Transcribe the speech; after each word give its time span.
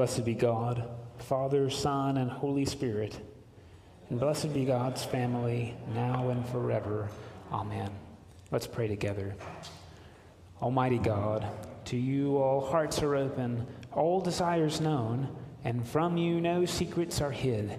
Blessed 0.00 0.24
be 0.24 0.32
God, 0.32 0.88
Father, 1.18 1.68
Son, 1.68 2.16
and 2.16 2.30
Holy 2.30 2.64
Spirit. 2.64 3.20
And 4.08 4.18
blessed 4.18 4.54
be 4.54 4.64
God's 4.64 5.04
family, 5.04 5.76
now 5.94 6.30
and 6.30 6.48
forever. 6.48 7.10
Amen. 7.52 7.90
Let's 8.50 8.66
pray 8.66 8.88
together. 8.88 9.36
Almighty 10.62 10.96
God, 10.96 11.46
to 11.84 11.98
you 11.98 12.38
all 12.38 12.62
hearts 12.62 13.02
are 13.02 13.14
open, 13.14 13.66
all 13.92 14.22
desires 14.22 14.80
known, 14.80 15.36
and 15.64 15.86
from 15.86 16.16
you 16.16 16.40
no 16.40 16.64
secrets 16.64 17.20
are 17.20 17.30
hid. 17.30 17.78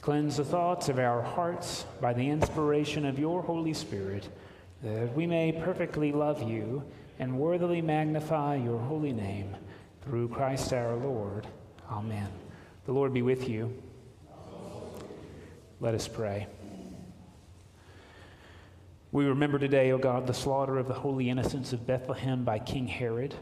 Cleanse 0.00 0.38
the 0.38 0.46
thoughts 0.46 0.88
of 0.88 0.98
our 0.98 1.20
hearts 1.20 1.84
by 2.00 2.14
the 2.14 2.30
inspiration 2.30 3.04
of 3.04 3.18
your 3.18 3.42
Holy 3.42 3.74
Spirit, 3.74 4.26
that 4.82 5.14
we 5.14 5.26
may 5.26 5.52
perfectly 5.52 6.12
love 6.12 6.42
you 6.42 6.82
and 7.18 7.38
worthily 7.38 7.82
magnify 7.82 8.56
your 8.56 8.78
holy 8.78 9.12
name. 9.12 9.54
Through 10.00 10.28
Christ 10.28 10.72
our 10.72 10.96
Lord. 10.96 11.46
Amen. 11.90 12.28
The 12.84 12.92
Lord 12.92 13.14
be 13.14 13.22
with 13.22 13.48
you. 13.48 13.72
Let 15.80 15.94
us 15.94 16.06
pray. 16.06 16.46
We 19.10 19.24
remember 19.24 19.58
today, 19.58 19.92
O 19.92 19.98
God, 19.98 20.26
the 20.26 20.34
slaughter 20.34 20.76
of 20.76 20.86
the 20.86 20.94
holy 20.94 21.30
innocents 21.30 21.72
of 21.72 21.86
Bethlehem 21.86 22.44
by 22.44 22.58
King 22.58 22.86
Herod. 22.86 23.34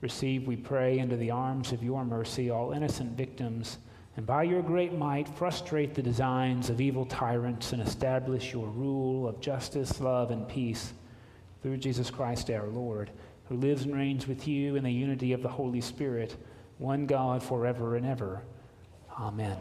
Receive, 0.00 0.46
we 0.46 0.56
pray, 0.56 0.98
into 0.98 1.16
the 1.16 1.30
arms 1.30 1.70
of 1.70 1.84
your 1.84 2.04
mercy 2.04 2.50
all 2.50 2.72
innocent 2.72 3.16
victims, 3.16 3.78
and 4.16 4.26
by 4.26 4.42
your 4.42 4.62
great 4.62 4.92
might 4.92 5.28
frustrate 5.28 5.94
the 5.94 6.02
designs 6.02 6.68
of 6.68 6.80
evil 6.80 7.06
tyrants 7.06 7.72
and 7.72 7.80
establish 7.80 8.52
your 8.52 8.66
rule 8.66 9.28
of 9.28 9.40
justice, 9.40 10.00
love, 10.00 10.32
and 10.32 10.48
peace 10.48 10.94
through 11.62 11.76
Jesus 11.76 12.10
Christ 12.10 12.50
our 12.50 12.66
Lord, 12.66 13.10
who 13.48 13.56
lives 13.56 13.84
and 13.84 13.94
reigns 13.94 14.26
with 14.26 14.48
you 14.48 14.74
in 14.74 14.82
the 14.82 14.90
unity 14.90 15.32
of 15.32 15.42
the 15.42 15.48
Holy 15.48 15.80
Spirit, 15.80 16.36
one 16.78 17.06
God 17.06 17.42
forever 17.42 17.96
and 17.96 18.06
ever. 18.06 18.42
Amen. 19.18 19.56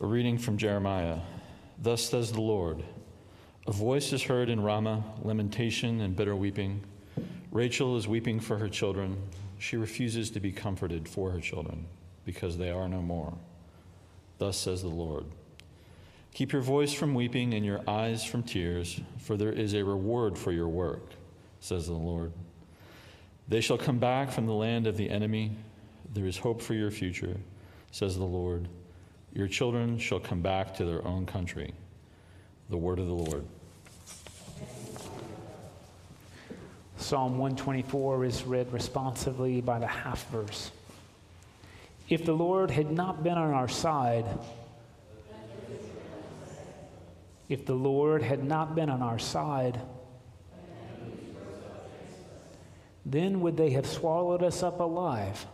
A 0.00 0.06
reading 0.06 0.36
from 0.36 0.58
Jeremiah. 0.58 1.20
Thus 1.80 2.02
says 2.02 2.30
the 2.30 2.40
Lord 2.42 2.84
A 3.66 3.72
voice 3.72 4.12
is 4.12 4.22
heard 4.22 4.50
in 4.50 4.60
Ramah, 4.60 5.02
lamentation 5.22 6.02
and 6.02 6.14
bitter 6.14 6.36
weeping. 6.36 6.82
Rachel 7.50 7.96
is 7.96 8.06
weeping 8.06 8.38
for 8.38 8.58
her 8.58 8.68
children. 8.68 9.16
She 9.58 9.78
refuses 9.78 10.30
to 10.32 10.40
be 10.40 10.52
comforted 10.52 11.08
for 11.08 11.30
her 11.30 11.40
children, 11.40 11.86
because 12.26 12.58
they 12.58 12.70
are 12.70 12.90
no 12.90 13.00
more. 13.00 13.32
Thus 14.36 14.58
says 14.58 14.82
the 14.82 14.88
Lord 14.88 15.24
Keep 16.34 16.52
your 16.52 16.60
voice 16.60 16.92
from 16.92 17.14
weeping 17.14 17.54
and 17.54 17.64
your 17.64 17.80
eyes 17.88 18.22
from 18.22 18.42
tears, 18.42 19.00
for 19.18 19.38
there 19.38 19.52
is 19.52 19.72
a 19.72 19.82
reward 19.82 20.36
for 20.36 20.52
your 20.52 20.68
work, 20.68 21.12
says 21.60 21.86
the 21.86 21.94
Lord. 21.94 22.32
They 23.48 23.62
shall 23.62 23.78
come 23.78 23.98
back 23.98 24.30
from 24.30 24.44
the 24.44 24.52
land 24.52 24.86
of 24.86 24.98
the 24.98 25.08
enemy. 25.08 25.52
There 26.12 26.26
is 26.26 26.36
hope 26.36 26.60
for 26.60 26.74
your 26.74 26.90
future, 26.90 27.38
says 27.92 28.18
the 28.18 28.24
Lord. 28.24 28.68
Your 29.32 29.48
children 29.48 29.98
shall 29.98 30.20
come 30.20 30.42
back 30.42 30.74
to 30.74 30.84
their 30.84 31.06
own 31.06 31.24
country. 31.24 31.72
The 32.70 32.76
word 32.76 32.98
of 32.98 33.06
the 33.06 33.12
Lord. 33.12 33.44
Psalm 36.96 37.38
124 37.38 38.24
is 38.24 38.44
read 38.44 38.72
responsively 38.72 39.60
by 39.60 39.78
the 39.78 39.86
half 39.86 40.26
verse. 40.30 40.70
If 42.08 42.24
the 42.24 42.32
Lord 42.32 42.70
had 42.70 42.90
not 42.90 43.22
been 43.22 43.36
on 43.36 43.52
our 43.52 43.68
side, 43.68 44.24
if 47.50 47.66
the 47.66 47.74
Lord 47.74 48.22
had 48.22 48.42
not 48.42 48.74
been 48.74 48.88
on 48.88 49.02
our 49.02 49.18
side, 49.18 49.80
then 53.04 53.42
would 53.42 53.58
they 53.58 53.70
have 53.70 53.86
swallowed 53.86 54.42
us 54.42 54.62
up 54.62 54.80
alive? 54.80 55.46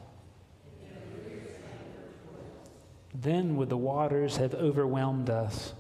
Then 3.13 3.57
would 3.57 3.69
the 3.69 3.77
waters 3.77 4.37
have 4.37 4.55
overwhelmed 4.55 5.29
us. 5.29 5.75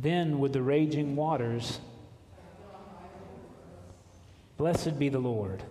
Then 0.00 0.38
would 0.38 0.52
the 0.52 0.62
raging 0.62 1.16
waters. 1.16 1.80
Blessed 4.56 4.98
be 4.98 5.08
the 5.08 5.18
Lord. 5.18 5.62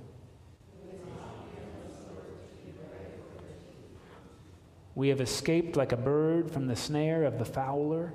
We 4.96 5.10
have 5.10 5.22
escaped 5.22 5.78
like 5.78 5.92
a 5.92 5.98
bird 5.98 6.52
from 6.52 6.68
the 6.68 6.76
snare 6.76 7.24
of 7.24 7.38
the 7.40 7.46
fowler. 7.46 8.14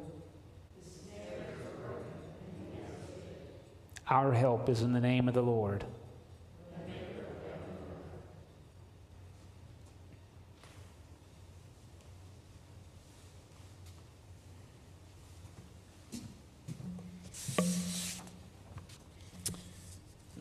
Our 4.09 4.33
help 4.33 4.69
is 4.69 4.83
in 4.83 4.93
the 4.93 5.01
name 5.01 5.29
of 5.29 5.35
the 5.35 5.43
Lord. 5.43 5.85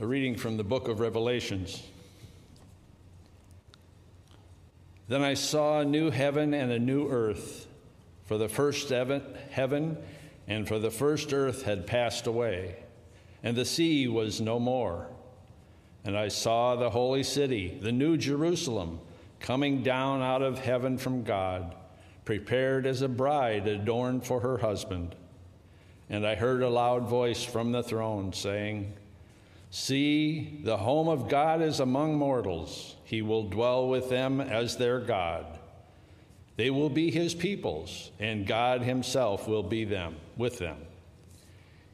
A 0.02 0.08
reading 0.08 0.36
from 0.36 0.58
the 0.58 0.64
book 0.64 0.88
of 0.88 1.00
Revelations. 1.00 1.84
Then 5.08 5.22
I 5.22 5.36
saw 5.36 5.82
a 5.82 5.86
new 5.86 6.10
heaven 6.10 6.56
and 6.56 6.72
a 6.72 6.80
new 6.80 7.08
earth, 7.08 7.68
for 8.26 8.40
the 8.40 8.50
first 8.50 8.90
heaven 8.90 9.98
and 10.48 10.68
for 10.68 10.80
the 10.80 10.90
first 10.90 11.34
earth 11.34 11.66
had 11.66 11.86
passed 11.86 12.26
away, 12.26 12.78
and 13.44 13.56
the 13.56 13.64
sea 13.64 14.08
was 14.08 14.42
no 14.42 14.60
more. 14.60 15.06
And 16.04 16.18
I 16.18 16.30
saw 16.30 16.76
the 16.76 16.90
holy 16.90 17.22
city, 17.22 17.78
the 17.80 17.92
new 17.92 18.18
Jerusalem, 18.18 19.02
coming 19.40 19.84
down 19.84 20.24
out 20.24 20.42
of 20.42 20.58
heaven 20.58 20.98
from 20.98 21.22
God, 21.22 21.76
prepared 22.26 22.88
as 22.88 23.04
a 23.04 23.08
bride 23.08 23.68
adorned 23.68 24.26
for 24.26 24.40
her 24.40 24.58
husband. 24.58 25.16
And 26.10 26.26
I 26.26 26.34
heard 26.34 26.64
a 26.64 26.70
loud 26.70 27.08
voice 27.08 27.44
from 27.44 27.72
the 27.72 27.84
throne 27.84 28.34
saying, 28.34 28.94
See, 29.74 30.60
the 30.64 30.76
home 30.76 31.08
of 31.08 31.30
God 31.30 31.62
is 31.62 31.80
among 31.80 32.18
mortals. 32.18 32.98
He 33.06 33.22
will 33.22 33.44
dwell 33.44 33.88
with 33.88 34.10
them 34.10 34.42
as 34.42 34.76
their 34.76 35.00
God. 35.00 35.46
They 36.58 36.70
will 36.70 36.90
be 36.90 37.10
his 37.10 37.34
peoples, 37.34 38.12
and 38.20 38.46
God 38.46 38.82
himself 38.82 39.48
will 39.48 39.64
be 39.64 39.86
them 39.86 40.18
with 40.36 40.60
them. 40.60 40.78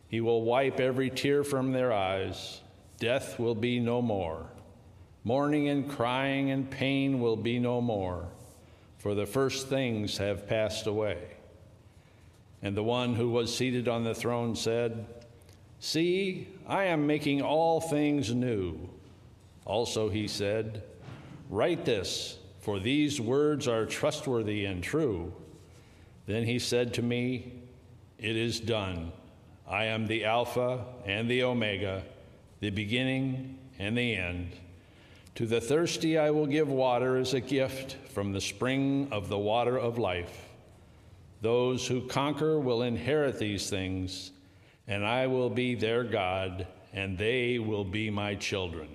He 0.09 0.21
will 0.21 0.41
wipe 0.41 0.79
every 0.79 1.11
tear 1.11 1.43
from 1.43 1.71
their 1.71 1.93
eyes. 1.93 2.61
Death 2.99 3.37
will 3.37 3.55
be 3.55 3.79
no 3.79 4.01
more. 4.01 4.47
Mourning 5.23 5.69
and 5.69 5.87
crying 5.87 6.49
and 6.49 6.71
pain 6.71 7.19
will 7.19 7.35
be 7.35 7.59
no 7.59 7.79
more, 7.79 8.25
for 8.97 9.13
the 9.13 9.27
first 9.27 9.67
things 9.67 10.17
have 10.17 10.47
passed 10.47 10.87
away. 10.87 11.19
And 12.63 12.75
the 12.75 12.83
one 12.83 13.13
who 13.13 13.29
was 13.29 13.55
seated 13.55 13.87
on 13.87 14.03
the 14.03 14.15
throne 14.15 14.55
said, 14.55 15.05
See, 15.79 16.47
I 16.67 16.85
am 16.85 17.05
making 17.05 17.41
all 17.41 17.79
things 17.79 18.33
new. 18.33 18.89
Also, 19.65 20.09
he 20.09 20.27
said, 20.27 20.83
Write 21.49 21.85
this, 21.85 22.37
for 22.61 22.79
these 22.79 23.21
words 23.21 23.67
are 23.67 23.85
trustworthy 23.85 24.65
and 24.65 24.83
true. 24.83 25.33
Then 26.25 26.43
he 26.43 26.59
said 26.59 26.93
to 26.95 27.01
me, 27.01 27.53
It 28.17 28.35
is 28.35 28.59
done. 28.59 29.11
I 29.67 29.85
am 29.85 30.07
the 30.07 30.25
Alpha 30.25 30.85
and 31.05 31.29
the 31.29 31.43
Omega, 31.43 32.03
the 32.59 32.69
beginning 32.69 33.57
and 33.77 33.97
the 33.97 34.15
end. 34.15 34.51
To 35.35 35.45
the 35.45 35.61
thirsty, 35.61 36.17
I 36.17 36.31
will 36.31 36.47
give 36.47 36.69
water 36.69 37.17
as 37.17 37.33
a 37.33 37.39
gift 37.39 37.97
from 38.13 38.31
the 38.33 38.41
spring 38.41 39.09
of 39.11 39.29
the 39.29 39.37
water 39.37 39.77
of 39.77 39.99
life. 39.99 40.49
Those 41.41 41.85
who 41.85 42.07
conquer 42.07 42.59
will 42.59 42.81
inherit 42.81 43.37
these 43.37 43.69
things 43.69 44.31
and 44.87 45.05
I 45.05 45.27
will 45.27 45.49
be 45.49 45.75
their 45.75 46.03
God, 46.03 46.65
and 46.93 47.17
they 47.17 47.59
will 47.59 47.83
be 47.83 48.09
my 48.09 48.35
children. 48.35 48.87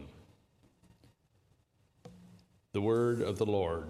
The 2.73 2.81
word 2.81 3.21
of 3.21 3.37
the 3.37 3.44
Lord. 3.44 3.85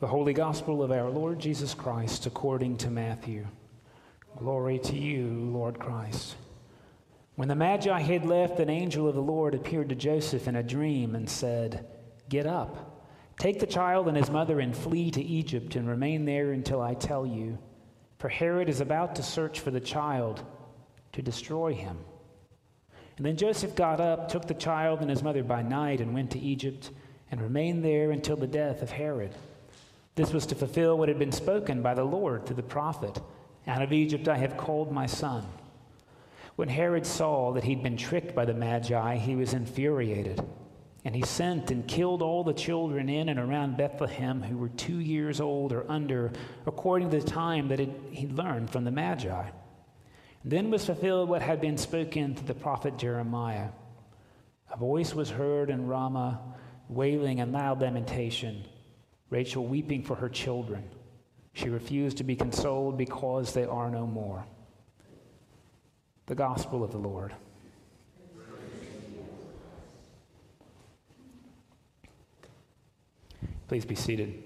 The 0.00 0.08
Holy 0.08 0.34
Gospel 0.34 0.82
of 0.82 0.90
our 0.90 1.08
Lord 1.08 1.38
Jesus 1.38 1.72
Christ 1.72 2.26
according 2.26 2.76
to 2.78 2.90
Matthew. 2.90 3.46
Glory 4.36 4.80
to 4.80 4.96
you, 4.96 5.28
Lord 5.28 5.78
Christ. 5.78 6.34
When 7.36 7.46
the 7.46 7.54
Magi 7.54 8.00
had 8.00 8.26
left, 8.26 8.58
an 8.58 8.68
angel 8.68 9.08
of 9.08 9.14
the 9.14 9.22
Lord 9.22 9.54
appeared 9.54 9.90
to 9.90 9.94
Joseph 9.94 10.48
in 10.48 10.56
a 10.56 10.62
dream 10.62 11.14
and 11.14 11.30
said, 11.30 11.86
Get 12.28 12.44
up, 12.44 13.06
take 13.38 13.60
the 13.60 13.66
child 13.66 14.08
and 14.08 14.16
his 14.16 14.30
mother 14.30 14.58
and 14.58 14.76
flee 14.76 15.12
to 15.12 15.22
Egypt 15.22 15.76
and 15.76 15.88
remain 15.88 16.24
there 16.24 16.50
until 16.50 16.80
I 16.80 16.94
tell 16.94 17.24
you. 17.24 17.58
For 18.18 18.28
Herod 18.28 18.68
is 18.68 18.80
about 18.80 19.16
to 19.16 19.22
search 19.22 19.60
for 19.60 19.70
the 19.70 19.80
child 19.80 20.42
to 21.12 21.22
destroy 21.22 21.72
him. 21.72 21.96
And 23.16 23.24
then 23.24 23.36
Joseph 23.36 23.76
got 23.76 24.00
up, 24.00 24.28
took 24.28 24.48
the 24.48 24.54
child 24.54 25.00
and 25.00 25.10
his 25.10 25.22
mother 25.22 25.44
by 25.44 25.62
night, 25.62 26.00
and 26.00 26.12
went 26.12 26.32
to 26.32 26.40
Egypt 26.40 26.90
and 27.30 27.40
remained 27.40 27.84
there 27.84 28.10
until 28.10 28.36
the 28.36 28.48
death 28.48 28.82
of 28.82 28.90
Herod. 28.90 29.32
This 30.16 30.32
was 30.32 30.46
to 30.46 30.56
fulfill 30.56 30.98
what 30.98 31.08
had 31.08 31.20
been 31.20 31.32
spoken 31.32 31.82
by 31.82 31.94
the 31.94 32.04
Lord 32.04 32.46
through 32.46 32.56
the 32.56 32.62
prophet 32.64 33.20
Out 33.66 33.82
of 33.82 33.92
Egypt 33.92 34.28
I 34.28 34.36
have 34.36 34.56
called 34.56 34.92
my 34.92 35.06
son. 35.06 35.44
When 36.56 36.68
Herod 36.68 37.06
saw 37.06 37.52
that 37.52 37.64
he'd 37.64 37.82
been 37.82 37.96
tricked 37.96 38.34
by 38.34 38.44
the 38.44 38.54
Magi, 38.54 39.16
he 39.16 39.34
was 39.34 39.54
infuriated. 39.54 40.40
And 41.04 41.14
he 41.14 41.22
sent 41.22 41.70
and 41.70 41.86
killed 41.86 42.22
all 42.22 42.44
the 42.44 42.54
children 42.54 43.08
in 43.08 43.28
and 43.28 43.38
around 43.38 43.76
Bethlehem 43.76 44.42
who 44.42 44.56
were 44.56 44.70
two 44.70 45.00
years 45.00 45.40
old 45.40 45.72
or 45.72 45.84
under, 45.90 46.32
according 46.66 47.10
to 47.10 47.20
the 47.20 47.26
time 47.26 47.68
that 47.68 47.78
he'd 47.78 48.32
learned 48.32 48.70
from 48.70 48.84
the 48.84 48.90
Magi. 48.90 49.50
Then 50.44 50.70
was 50.70 50.86
fulfilled 50.86 51.28
what 51.28 51.42
had 51.42 51.60
been 51.60 51.76
spoken 51.76 52.34
through 52.34 52.46
the 52.46 52.54
prophet 52.54 52.98
Jeremiah. 52.98 53.68
A 54.72 54.76
voice 54.76 55.14
was 55.14 55.30
heard 55.30 55.70
in 55.70 55.86
Ramah, 55.86 56.40
wailing 56.88 57.40
and 57.40 57.52
loud 57.52 57.80
lamentation, 57.80 58.64
Rachel 59.30 59.66
weeping 59.66 60.02
for 60.02 60.14
her 60.16 60.28
children. 60.28 60.84
She 61.54 61.68
refused 61.68 62.18
to 62.18 62.24
be 62.24 62.36
consoled 62.36 62.98
because 62.98 63.54
they 63.54 63.64
are 63.64 63.90
no 63.90 64.06
more. 64.06 64.44
The 66.26 66.34
gospel 66.34 66.82
of 66.82 66.90
the 66.90 66.98
Lord. 66.98 67.32
Please 73.68 73.84
be 73.84 73.94
seated. 73.94 74.42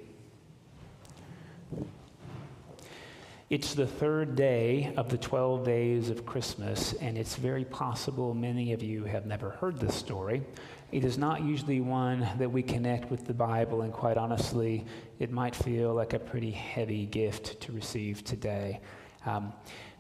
It's 3.51 3.73
the 3.73 3.87
third 3.87 4.37
day 4.37 4.93
of 4.99 5.09
the 5.09 5.17
12 5.17 5.65
days 5.65 6.11
of 6.11 6.27
Christmas, 6.27 6.93
and 6.93 7.17
it's 7.17 7.37
very 7.37 7.65
possible 7.65 8.35
many 8.35 8.75
of 8.75 8.83
you 8.83 9.05
have 9.05 9.25
never 9.25 9.51
heard 9.51 9.81
this 9.81 9.95
story. 9.95 10.43
It 10.91 11.05
is 11.05 11.19
not 11.19 11.43
usually 11.43 11.83
one 11.83 12.27
that 12.39 12.51
we 12.51 12.63
connect 12.63 13.11
with 13.11 13.27
the 13.27 13.35
Bible, 13.35 13.83
and 13.83 13.93
quite 13.93 14.17
honestly, 14.17 14.87
it 15.19 15.31
might 15.31 15.55
feel 15.55 15.93
like 15.93 16.15
a 16.15 16.19
pretty 16.19 16.51
heavy 16.51 17.05
gift 17.05 17.61
to 17.61 17.73
receive 17.73 18.25
today. 18.25 18.81
Um, 19.27 19.53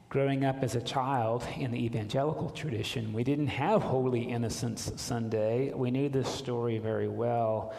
growing 0.08 0.46
up 0.46 0.62
as 0.62 0.76
a 0.76 0.80
child 0.80 1.46
in 1.58 1.72
the 1.72 1.84
evangelical 1.84 2.48
tradition, 2.48 3.12
we 3.12 3.22
didn't 3.22 3.48
have 3.48 3.82
Holy 3.82 4.22
Innocents 4.22 4.90
Sunday. 4.96 5.74
We 5.74 5.90
knew 5.90 6.08
this 6.08 6.26
story 6.26 6.78
very 6.78 7.08
well, 7.08 7.74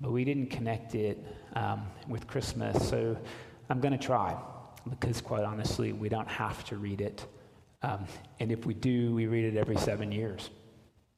but 0.00 0.12
we 0.12 0.24
didn't 0.24 0.50
connect 0.50 0.94
it 0.94 1.18
um, 1.56 1.88
with 2.06 2.28
Christmas. 2.28 2.88
So 2.88 3.16
I'm 3.70 3.80
going 3.80 3.98
to 3.98 4.06
try 4.06 4.36
because, 4.88 5.20
quite 5.20 5.42
honestly, 5.42 5.92
we 5.92 6.08
don't 6.08 6.28
have 6.28 6.64
to 6.66 6.76
read 6.76 7.00
it. 7.00 7.26
Um, 7.82 8.06
and 8.38 8.52
if 8.52 8.66
we 8.66 8.74
do, 8.74 9.12
we 9.16 9.26
read 9.26 9.52
it 9.52 9.58
every 9.58 9.78
seven 9.78 10.12
years. 10.12 10.50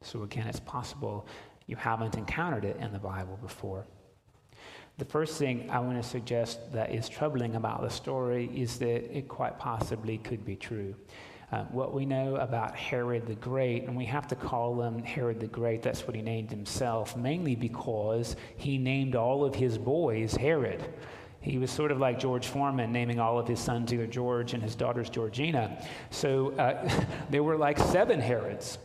So, 0.03 0.23
again, 0.23 0.47
it's 0.47 0.61
possible 0.61 1.27
you 1.67 1.77
haven't 1.77 2.17
encountered 2.17 2.65
it 2.65 2.77
in 2.81 2.93
the 2.93 2.99
Bible 2.99 3.39
before. 3.43 3.87
The 4.97 5.05
first 5.05 5.39
thing 5.39 5.71
I 5.71 5.79
want 5.79 6.03
to 6.03 6.09
suggest 6.09 6.73
that 6.73 6.93
is 6.93 7.09
troubling 7.09 7.55
about 7.55 7.83
the 7.83 7.91
story 7.91 8.51
is 8.53 8.79
that 8.79 9.17
it 9.17 9.29
quite 9.29 9.59
possibly 9.59 10.19
could 10.19 10.45
be 10.45 10.57
true. 10.57 10.97
Uh, 11.53 11.63
what 11.65 11.95
we 11.95 12.05
know 12.05 12.37
about 12.37 12.75
Herod 12.75 13.27
the 13.27 13.37
Great, 13.37 13.85
and 13.85 13.97
we 13.97 14.05
have 14.05 14.27
to 14.29 14.35
call 14.35 14.83
him 14.83 15.03
Herod 15.03 15.41
the 15.41 15.47
Great, 15.47 15.83
that's 15.83 16.07
what 16.07 16.17
he 16.17 16.21
named 16.21 16.51
himself, 16.51 17.17
mainly 17.17 17.55
because 17.55 18.37
he 18.57 18.77
named 18.77 19.15
all 19.15 19.45
of 19.45 19.55
his 19.55 19.79
boys 19.79 20.35
Herod. 20.35 20.85
He 21.41 21.59
was 21.59 21.71
sort 21.71 21.91
of 21.91 21.99
like 21.99 22.19
George 22.19 22.49
Foreman, 22.49 22.93
naming 22.93 23.21
all 23.21 23.39
of 23.39 23.47
his 23.47 23.61
sons 23.61 23.93
either 23.93 24.07
George 24.07 24.53
and 24.53 24.63
his 24.63 24.75
daughters 24.75 25.09
Georgina. 25.09 25.83
So 26.11 26.51
uh, 26.59 26.91
there 27.31 27.43
were 27.43 27.57
like 27.57 27.79
seven 27.79 28.21
Herods. 28.21 28.79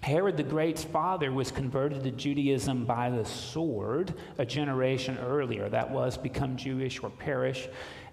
Herod 0.00 0.36
the 0.36 0.42
Great's 0.42 0.84
father 0.84 1.32
was 1.32 1.50
converted 1.50 2.04
to 2.04 2.10
Judaism 2.10 2.84
by 2.84 3.10
the 3.10 3.24
sword 3.24 4.14
a 4.38 4.46
generation 4.46 5.18
earlier. 5.18 5.68
That 5.68 5.90
was 5.90 6.16
become 6.16 6.56
Jewish 6.56 7.02
or 7.02 7.10
perish. 7.10 7.68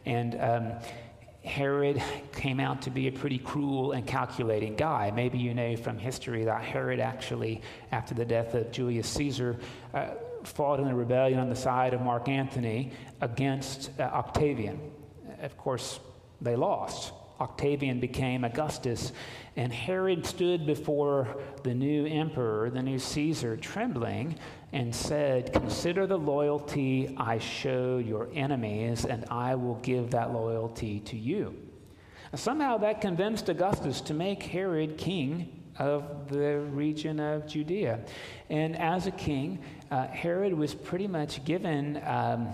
And 0.06 0.40
um, 0.42 0.74
Herod 1.44 2.02
came 2.34 2.60
out 2.60 2.82
to 2.84 2.90
be 2.90 3.08
a 3.08 3.12
pretty 3.12 3.38
cruel 3.38 3.92
and 3.92 4.06
calculating 4.06 4.76
guy. 4.76 5.12
Maybe 5.12 5.38
you 5.38 5.54
know 5.54 5.76
from 5.76 5.98
history 5.98 6.44
that 6.44 6.64
Herod 6.64 7.00
actually, 7.00 7.62
after 7.92 8.16
the 8.16 8.26
death 8.26 8.56
of 8.56 8.72
Julius 8.72 9.08
Caesar, 9.10 9.58
uh, 9.94 10.08
fought 10.44 10.80
in 10.80 10.88
a 10.88 10.96
rebellion 10.96 11.40
on 11.40 11.50
the 11.50 11.56
side 11.56 11.94
of 11.94 12.02
Mark 12.02 12.28
Antony 12.28 12.92
against 13.22 13.92
uh, 14.00 14.04
Octavian. 14.04 14.80
Of 15.42 15.56
course, 15.58 16.00
they 16.42 16.56
lost. 16.56 17.14
Octavian 17.40 18.00
became 18.00 18.44
Augustus, 18.44 19.12
and 19.56 19.74
Herod 19.74 20.26
stood 20.26 20.66
before 20.66 21.38
the 21.64 21.74
new 21.74 22.06
emperor, 22.06 22.70
the 22.70 22.82
new 22.82 23.00
Caesar, 23.00 23.58
trembling 23.58 24.38
and 24.72 24.94
said, 24.94 25.54
Consider 25.54 26.06
the 26.06 26.18
loyalty 26.18 27.16
I 27.18 27.40
showed 27.40 28.06
your 28.06 28.30
enemies, 28.34 29.06
and 29.06 29.26
I 29.32 29.56
will 29.56 29.76
give 29.76 30.12
that 30.12 30.34
loyalty 30.34 31.00
to 31.02 31.18
you. 31.18 31.56
Somehow 32.34 32.78
that 32.80 33.00
convinced 33.00 33.48
Augustus 33.48 34.02
to 34.02 34.14
make 34.14 34.44
Herod 34.44 34.98
king 34.98 35.64
of 35.78 36.30
the 36.30 36.60
region 36.60 37.20
of 37.20 37.48
Judea. 37.48 38.02
And 38.50 38.78
as 38.78 39.08
a 39.08 39.12
king, 39.12 39.60
uh, 39.92 40.08
Herod 40.08 40.54
was 40.54 40.74
pretty 40.74 41.08
much 41.08 41.44
given, 41.46 42.02
um, 42.06 42.50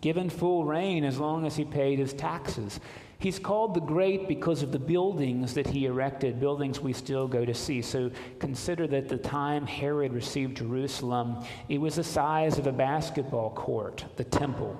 given 0.00 0.30
full 0.30 0.64
reign 0.64 1.04
as 1.04 1.18
long 1.18 1.46
as 1.46 1.56
he 1.56 1.64
paid 1.64 1.98
his 1.98 2.12
taxes. 2.12 2.80
He's 3.18 3.38
called 3.38 3.74
the 3.74 3.80
Great 3.80 4.28
because 4.28 4.62
of 4.62 4.72
the 4.72 4.78
buildings 4.78 5.54
that 5.54 5.66
he 5.66 5.86
erected, 5.86 6.38
buildings 6.38 6.80
we 6.80 6.92
still 6.92 7.26
go 7.26 7.44
to 7.46 7.54
see. 7.54 7.80
So 7.80 8.10
consider 8.38 8.86
that 8.88 9.08
the 9.08 9.16
time 9.16 9.66
Herod 9.66 10.12
received 10.12 10.58
Jerusalem, 10.58 11.44
it 11.68 11.78
was 11.78 11.96
the 11.96 12.04
size 12.04 12.58
of 12.58 12.66
a 12.66 12.72
basketball 12.72 13.50
court, 13.50 14.04
the 14.16 14.24
temple. 14.24 14.76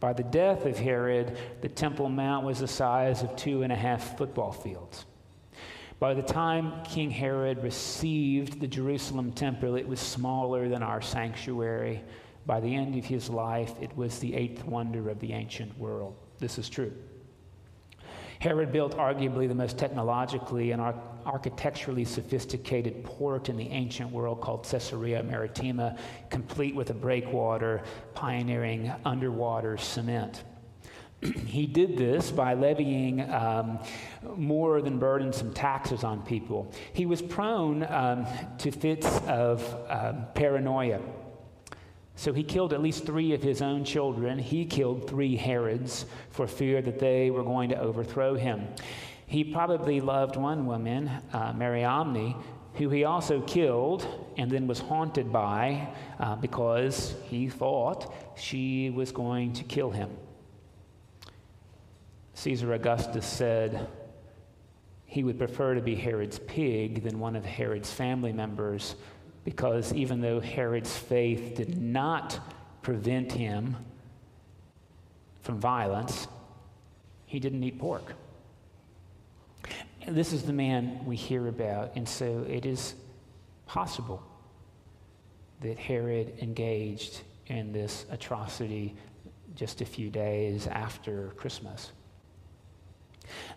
By 0.00 0.12
the 0.12 0.22
death 0.22 0.64
of 0.64 0.78
Herod, 0.78 1.36
the 1.60 1.68
Temple 1.68 2.08
Mount 2.08 2.46
was 2.46 2.60
the 2.60 2.68
size 2.68 3.22
of 3.22 3.36
two 3.36 3.62
and 3.62 3.72
a 3.72 3.76
half 3.76 4.16
football 4.16 4.50
fields. 4.50 5.04
By 5.98 6.14
the 6.14 6.22
time 6.22 6.82
King 6.84 7.10
Herod 7.10 7.62
received 7.62 8.60
the 8.60 8.66
Jerusalem 8.66 9.32
temple, 9.32 9.76
it 9.76 9.86
was 9.86 10.00
smaller 10.00 10.70
than 10.70 10.82
our 10.82 11.02
sanctuary. 11.02 12.02
By 12.46 12.60
the 12.60 12.74
end 12.74 12.96
of 12.96 13.04
his 13.04 13.28
life, 13.28 13.74
it 13.82 13.94
was 13.94 14.18
the 14.18 14.34
eighth 14.34 14.64
wonder 14.64 15.10
of 15.10 15.20
the 15.20 15.34
ancient 15.34 15.78
world. 15.78 16.16
This 16.38 16.56
is 16.56 16.70
true. 16.70 16.92
Herod 18.40 18.72
built 18.72 18.96
arguably 18.96 19.46
the 19.46 19.54
most 19.54 19.76
technologically 19.76 20.70
and 20.70 20.80
architecturally 21.26 22.06
sophisticated 22.06 23.04
port 23.04 23.50
in 23.50 23.56
the 23.58 23.68
ancient 23.68 24.10
world 24.10 24.40
called 24.40 24.64
Caesarea 24.64 25.22
Maritima, 25.22 25.98
complete 26.30 26.74
with 26.74 26.88
a 26.88 26.94
breakwater, 26.94 27.82
pioneering 28.14 28.90
underwater 29.04 29.76
cement. 29.76 30.42
he 31.46 31.66
did 31.66 31.98
this 31.98 32.30
by 32.30 32.54
levying 32.54 33.30
um, 33.30 33.78
more 34.36 34.80
than 34.80 34.98
burdensome 34.98 35.52
taxes 35.52 36.02
on 36.02 36.22
people. 36.22 36.72
He 36.94 37.04
was 37.04 37.20
prone 37.20 37.82
um, 37.90 38.26
to 38.56 38.70
fits 38.70 39.06
of 39.26 39.62
um, 39.90 40.24
paranoia. 40.34 41.00
So 42.20 42.34
he 42.34 42.42
killed 42.42 42.74
at 42.74 42.82
least 42.82 43.06
three 43.06 43.32
of 43.32 43.42
his 43.42 43.62
own 43.62 43.82
children. 43.82 44.38
He 44.38 44.66
killed 44.66 45.08
three 45.08 45.36
Herods 45.36 46.04
for 46.28 46.46
fear 46.46 46.82
that 46.82 46.98
they 46.98 47.30
were 47.30 47.42
going 47.42 47.70
to 47.70 47.80
overthrow 47.80 48.34
him. 48.34 48.68
He 49.24 49.42
probably 49.42 50.02
loved 50.02 50.36
one 50.36 50.66
woman, 50.66 51.08
uh, 51.32 51.54
Omni, 51.58 52.36
who 52.74 52.90
he 52.90 53.04
also 53.04 53.40
killed 53.40 54.06
and 54.36 54.50
then 54.50 54.66
was 54.66 54.80
haunted 54.80 55.32
by 55.32 55.88
uh, 56.18 56.36
because 56.36 57.14
he 57.24 57.48
thought 57.48 58.12
she 58.36 58.90
was 58.90 59.12
going 59.12 59.54
to 59.54 59.64
kill 59.64 59.88
him. 59.88 60.10
Caesar 62.34 62.74
Augustus 62.74 63.24
said 63.24 63.88
he 65.06 65.24
would 65.24 65.38
prefer 65.38 65.74
to 65.74 65.80
be 65.80 65.94
Herod's 65.94 66.38
pig 66.40 67.02
than 67.02 67.18
one 67.18 67.34
of 67.34 67.46
Herod's 67.46 67.90
family 67.90 68.34
members 68.34 68.94
because 69.44 69.92
even 69.92 70.20
though 70.20 70.40
Herod's 70.40 70.96
faith 70.96 71.54
did 71.56 71.80
not 71.80 72.38
prevent 72.82 73.32
him 73.32 73.76
from 75.40 75.58
violence, 75.58 76.28
he 77.26 77.40
didn't 77.40 77.62
eat 77.62 77.78
pork. 77.78 78.14
This 80.06 80.32
is 80.32 80.42
the 80.42 80.52
man 80.52 81.04
we 81.04 81.16
hear 81.16 81.46
about, 81.48 81.92
and 81.94 82.08
so 82.08 82.44
it 82.48 82.66
is 82.66 82.94
possible 83.66 84.22
that 85.60 85.78
Herod 85.78 86.32
engaged 86.40 87.20
in 87.46 87.72
this 87.72 88.06
atrocity 88.10 88.96
just 89.54 89.80
a 89.80 89.84
few 89.84 90.10
days 90.10 90.66
after 90.66 91.28
Christmas. 91.36 91.92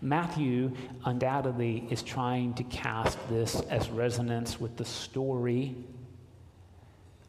Matthew 0.01 0.71
undoubtedly 1.05 1.87
is 1.89 2.03
trying 2.03 2.53
to 2.55 2.63
cast 2.65 3.17
this 3.29 3.61
as 3.69 3.89
resonance 3.89 4.59
with 4.59 4.77
the 4.77 4.85
story 4.85 5.75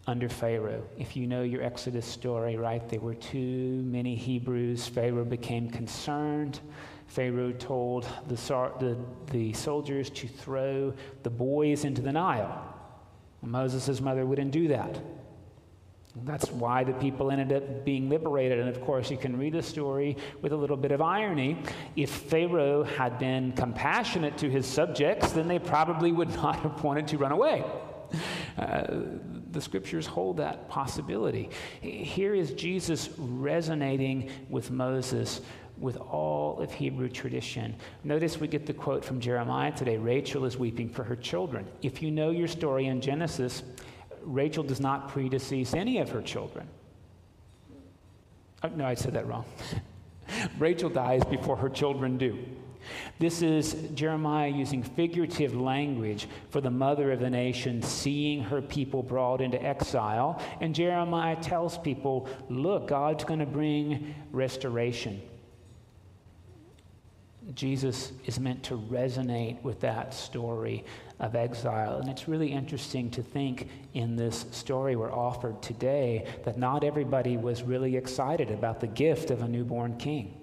under 0.07 0.29
Pharaoh. 0.29 0.85
If 0.99 1.17
you 1.17 1.27
know 1.27 1.43
your 1.43 1.63
Exodus 1.63 2.07
story, 2.07 2.57
right, 2.57 2.87
there 2.89 3.01
were 3.01 3.15
too 3.15 3.83
many 3.87 4.15
Hebrews. 4.15 4.87
Pharaoh 4.87 5.25
became 5.25 5.71
concerned. 5.71 6.61
Pharaoh 7.07 7.53
told 7.53 8.07
the, 8.29 8.35
the, 8.35 8.97
the 9.31 9.53
soldiers 9.53 10.11
to 10.11 10.29
throw 10.29 10.93
the 11.23 11.31
boys 11.31 11.85
into 11.85 12.03
the 12.03 12.13
Nile. 12.13 12.75
Moses' 13.43 14.01
mother 14.01 14.27
wouldn't 14.27 14.51
do 14.51 14.69
that. 14.69 14.99
That's 16.23 16.51
why 16.51 16.85
the 16.85 16.93
people 16.93 17.31
ended 17.33 17.53
up 17.53 17.85
being 17.85 18.09
liberated. 18.09 18.61
And 18.61 18.69
of 18.69 18.81
course, 18.81 19.11
you 19.11 19.17
can 19.17 19.37
read 19.37 19.55
the 19.55 19.63
story 19.63 20.17
with 20.43 20.53
a 20.53 20.57
little 20.57 20.77
bit 20.77 20.93
of 20.93 21.03
irony. 21.03 21.59
If 21.97 22.11
Pharaoh 22.11 22.85
had 22.85 23.19
been 23.19 23.53
compassionate 23.53 24.39
to 24.39 24.49
his 24.49 24.65
subjects, 24.65 25.33
then 25.33 25.49
they 25.49 25.59
probably 25.59 26.13
would 26.13 26.31
not 26.37 26.57
have 26.61 26.85
wanted 26.85 27.09
to 27.09 27.19
run 27.19 27.33
away. 27.33 27.65
Uh, 28.57 28.85
the 29.51 29.61
scriptures 29.61 30.07
hold 30.07 30.37
that 30.37 30.69
possibility. 30.69 31.51
Here 31.81 32.35
is 32.35 32.53
Jesus 32.53 33.11
resonating 33.19 34.31
with 34.49 34.71
Moses 34.71 35.41
with 35.79 35.97
all 35.97 36.61
of 36.61 36.73
Hebrew 36.73 37.09
tradition. 37.09 37.75
Notice 38.05 38.39
we 38.39 38.47
get 38.47 38.67
the 38.67 38.73
quote 38.73 39.05
from 39.05 39.19
Jeremiah 39.19 39.73
today 39.73 39.97
Rachel 39.97 40.45
is 40.45 40.57
weeping 40.57 40.89
for 40.89 41.03
her 41.03 41.17
children. 41.17 41.67
If 41.83 42.03
you 42.03 42.13
know 42.13 42.31
your 42.31 42.47
story 42.47 42.87
in 42.87 43.01
Genesis, 43.01 43.65
Rachel 44.25 44.65
does 44.65 44.81
not 44.81 45.11
predecease 45.11 45.75
any 45.75 45.99
of 45.99 46.11
her 46.11 46.23
children. 46.23 46.67
Oh, 48.63 48.69
no, 48.69 48.85
I 48.85 48.95
said 48.95 49.15
that 49.15 49.27
wrong. 49.27 49.45
Rachel 50.59 50.89
dies 50.89 51.23
before 51.25 51.57
her 51.57 51.69
children 51.69 52.17
do. 52.17 52.39
This 53.19 53.43
is 53.43 53.75
Jeremiah 53.95 54.49
using 54.49 54.83
figurative 54.83 55.55
language 55.55 56.29
for 56.51 56.61
the 56.61 56.71
mother 56.71 57.13
of 57.13 57.21
the 57.21 57.31
nation 57.31 57.83
seeing 57.83 58.43
her 58.43 58.61
people 58.61 59.03
brought 59.03 59.41
into 59.41 59.63
exile. 59.63 60.43
And 60.61 60.75
Jeremiah 60.75 61.37
tells 61.41 61.79
people, 61.79 62.29
look, 62.49 62.89
God's 62.89 63.25
going 63.25 63.41
to 63.41 63.47
bring 63.47 64.15
restoration. 64.33 65.23
Jesus 67.55 68.13
is 68.25 68.41
meant 68.41 68.63
to 68.65 68.79
resonate 68.79 69.63
with 69.63 69.81
that 69.81 70.15
story 70.15 70.85
of 71.21 71.35
exile. 71.35 71.99
And 71.99 72.09
it's 72.09 72.29
really 72.29 72.53
interesting 72.53 73.11
to 73.13 73.23
think 73.23 73.69
in 73.93 74.17
this 74.17 74.47
story 74.51 74.97
we're 74.97 75.13
offered 75.13 75.63
today 75.63 76.27
that 76.45 76.59
not 76.59 76.83
everybody 76.83 77.37
was 77.37 77.63
really 77.63 77.97
excited 77.97 78.51
about 78.51 78.81
the 78.81 78.87
gift 78.87 79.31
of 79.31 79.43
a 79.43 79.49
newborn 79.49 79.97
king. 79.97 80.41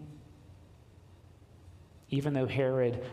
Even 2.09 2.33
though 2.33 2.47
Herod 2.47 3.03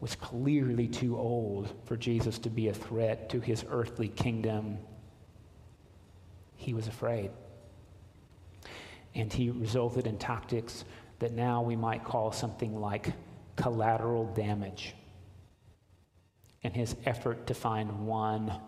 was 0.00 0.14
clearly 0.14 0.86
too 0.86 1.16
old 1.16 1.72
for 1.86 1.96
Jesus 1.96 2.38
to 2.40 2.50
be 2.50 2.68
a 2.68 2.74
threat 2.74 3.30
to 3.30 3.40
his 3.40 3.64
earthly 3.70 4.08
kingdom, 4.08 4.78
he 6.54 6.74
was 6.74 6.86
afraid. 6.86 7.30
And 9.14 9.32
he 9.32 9.50
resulted 9.50 10.06
in 10.06 10.18
tactics 10.18 10.84
that 11.18 11.32
now 11.32 11.62
we 11.62 11.76
might 11.76 12.04
call 12.04 12.30
something 12.30 12.78
like 12.78 13.14
collateral 13.56 14.26
damage 14.34 14.94
in 16.62 16.72
his 16.72 16.96
effort 17.04 17.46
to 17.46 17.54
find 17.54 18.06
one 18.06 18.58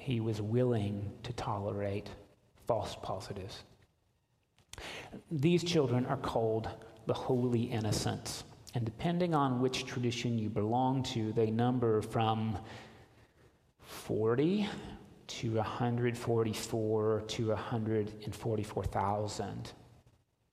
he 0.00 0.20
was 0.20 0.40
willing 0.40 1.12
to 1.22 1.32
tolerate 1.34 2.08
false 2.66 2.96
positives. 3.02 3.64
These 5.30 5.62
children 5.62 6.06
are 6.06 6.16
called 6.16 6.70
the 7.06 7.12
holy 7.12 7.64
innocents. 7.64 8.44
And 8.74 8.82
depending 8.84 9.34
on 9.34 9.60
which 9.60 9.84
tradition 9.84 10.38
you 10.38 10.48
belong 10.48 11.02
to, 11.04 11.32
they 11.32 11.50
number 11.50 12.00
from 12.00 12.56
40 13.80 14.68
to 15.26 15.56
144 15.56 17.24
to 17.26 17.48
144,000. 17.48 19.72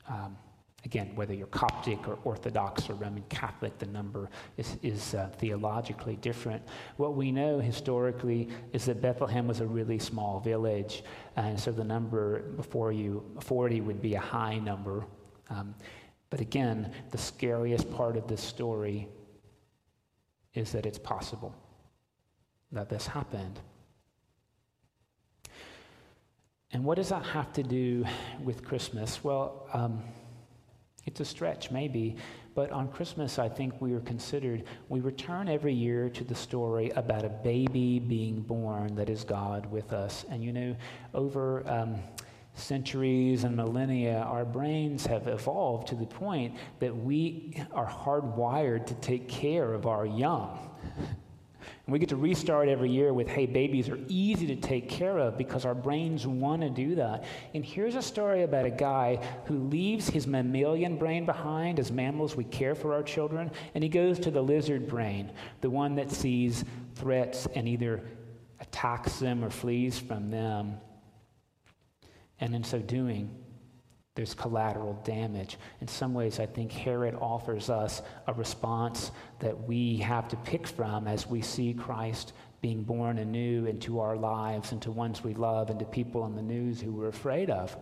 Um, 0.10 0.38
Again, 0.86 1.12
whether 1.16 1.34
you're 1.34 1.48
Coptic 1.48 2.08
or 2.08 2.20
Orthodox 2.24 2.90
or 2.90 2.94
Roman 2.94 3.24
Catholic, 3.30 3.78
the 3.80 3.88
number 3.88 4.30
is, 4.58 4.78
is 4.84 5.16
uh, 5.16 5.30
theologically 5.38 6.18
different. 6.18 6.62
What 6.98 7.16
we 7.16 7.32
know 7.32 7.60
historically 7.60 8.50
is 8.74 8.86
that 8.86 9.02
Bethlehem 9.02 9.48
was 9.48 9.60
a 9.60 9.66
really 9.66 10.00
small 10.00 10.40
village, 10.40 11.04
and 11.36 11.60
so 11.60 11.72
the 11.72 11.84
number 11.84 12.44
before 12.56 12.92
you, 12.92 13.24
40, 13.42 13.82
would 13.82 14.02
be 14.02 14.16
a 14.16 14.20
high 14.20 14.60
number. 14.60 15.06
Um, 15.50 15.74
but 16.30 16.42
again, 16.42 16.94
the 17.12 17.18
scariest 17.18 17.92
part 17.92 18.16
of 18.16 18.28
this 18.28 18.42
story 18.42 19.08
is 20.54 20.72
that 20.72 20.86
it's 20.86 21.00
possible 21.00 21.56
that 22.72 22.90
this 22.90 23.08
happened. 23.08 23.60
And 26.72 26.84
what 26.84 26.96
does 26.96 27.10
that 27.10 27.24
have 27.24 27.54
to 27.54 27.64
do 27.64 28.06
with 28.44 28.64
Christmas? 28.66 29.24
Well, 29.24 29.68
um, 29.74 30.04
it's 31.08 31.22
a 31.22 31.26
stretch, 31.26 31.72
maybe, 31.72 32.18
but 32.54 32.72
on 32.72 32.90
Christmas, 32.90 33.40
I 33.40 33.48
think 33.48 33.80
we 33.82 33.94
are 33.94 34.02
considered, 34.02 34.64
we 34.90 35.00
return 35.00 35.48
every 35.48 35.74
year 35.74 36.10
to 36.10 36.24
the 36.24 36.36
story 36.36 36.90
about 36.92 37.24
a 37.24 37.30
baby 37.30 38.00
being 38.00 38.42
born 38.42 38.96
that 38.96 39.10
is 39.10 39.24
God 39.24 39.66
with 39.72 39.94
us. 39.94 40.26
And 40.30 40.44
you 40.44 40.52
know, 40.52 40.76
over 41.14 41.68
um, 41.70 41.96
centuries 42.56 43.44
and 43.44 43.56
millennia, 43.56 44.20
our 44.20 44.44
brains 44.44 45.06
have 45.06 45.28
evolved 45.28 45.88
to 45.90 45.96
the 45.96 46.06
point 46.06 46.56
that 46.80 46.96
we 46.96 47.64
are 47.72 47.88
hardwired 47.88 48.86
to 48.88 48.96
take 48.96 49.30
care 49.30 49.74
of 49.74 49.86
our 49.86 50.06
young. 50.06 50.72
And 51.88 51.94
we 51.94 52.00
get 52.00 52.10
to 52.10 52.18
restart 52.18 52.68
every 52.68 52.92
year 52.92 53.14
with, 53.14 53.30
hey, 53.30 53.46
babies 53.46 53.88
are 53.88 53.98
easy 54.10 54.46
to 54.48 54.58
take 54.58 54.90
care 54.90 55.18
of 55.18 55.38
because 55.38 55.64
our 55.64 55.74
brains 55.74 56.28
want 56.28 56.62
to 56.62 56.70
do 56.70 56.96
that. 56.96 57.24
And 57.54 57.64
here's 57.64 57.96
a 57.96 58.02
story 58.02 58.44
about 58.44 58.66
a 58.66 58.70
guy 58.70 59.26
who 59.46 59.58
leaves 59.58 60.10
his 60.10 60.28
mammalian 60.28 60.98
brain 60.98 61.26
behind. 61.26 61.80
As 61.80 61.90
mammals, 61.90 62.36
we 62.36 62.44
care 62.44 62.76
for 62.76 62.94
our 62.94 63.04
children. 63.04 63.50
And 63.74 63.86
he 63.86 63.90
goes 63.90 64.20
to 64.20 64.32
the 64.32 64.42
lizard 64.42 64.86
brain, 64.86 65.32
the 65.62 65.70
one 65.70 65.96
that 65.96 66.12
sees 66.12 66.66
threats 66.96 67.48
and 67.56 67.70
either 67.70 68.04
attacks 68.60 69.20
them 69.20 69.42
or 69.42 69.50
flees 69.50 69.98
from 69.98 70.30
them. 70.30 70.82
And 72.42 72.54
in 72.54 72.66
so 72.66 72.80
doing, 72.80 73.34
there's 74.18 74.34
collateral 74.34 75.00
damage. 75.06 75.58
In 75.80 75.88
some 75.88 76.16
ways, 76.16 76.40
I 76.40 76.48
think 76.48 76.72
Herod 76.72 77.14
offers 77.22 77.70
us 77.70 78.02
a 78.26 78.34
response 78.34 79.12
that 79.38 79.68
we 79.68 79.98
have 79.98 80.28
to 80.30 80.36
pick 80.38 80.66
from 80.66 81.08
as 81.08 81.28
we 81.28 81.40
see 81.40 81.76
Christ 81.76 82.34
being 82.60 82.82
born 82.82 83.20
anew 83.20 83.68
into 83.68 84.00
our 84.00 84.18
lives, 84.18 84.72
into 84.72 84.90
ones 84.90 85.24
we 85.24 85.36
love, 85.36 85.70
into 85.70 85.86
people 85.86 86.26
in 86.26 86.36
the 86.36 86.42
news 86.42 86.82
who 86.82 86.92
we're 86.92 87.10
afraid 87.10 87.52
of. 87.52 87.78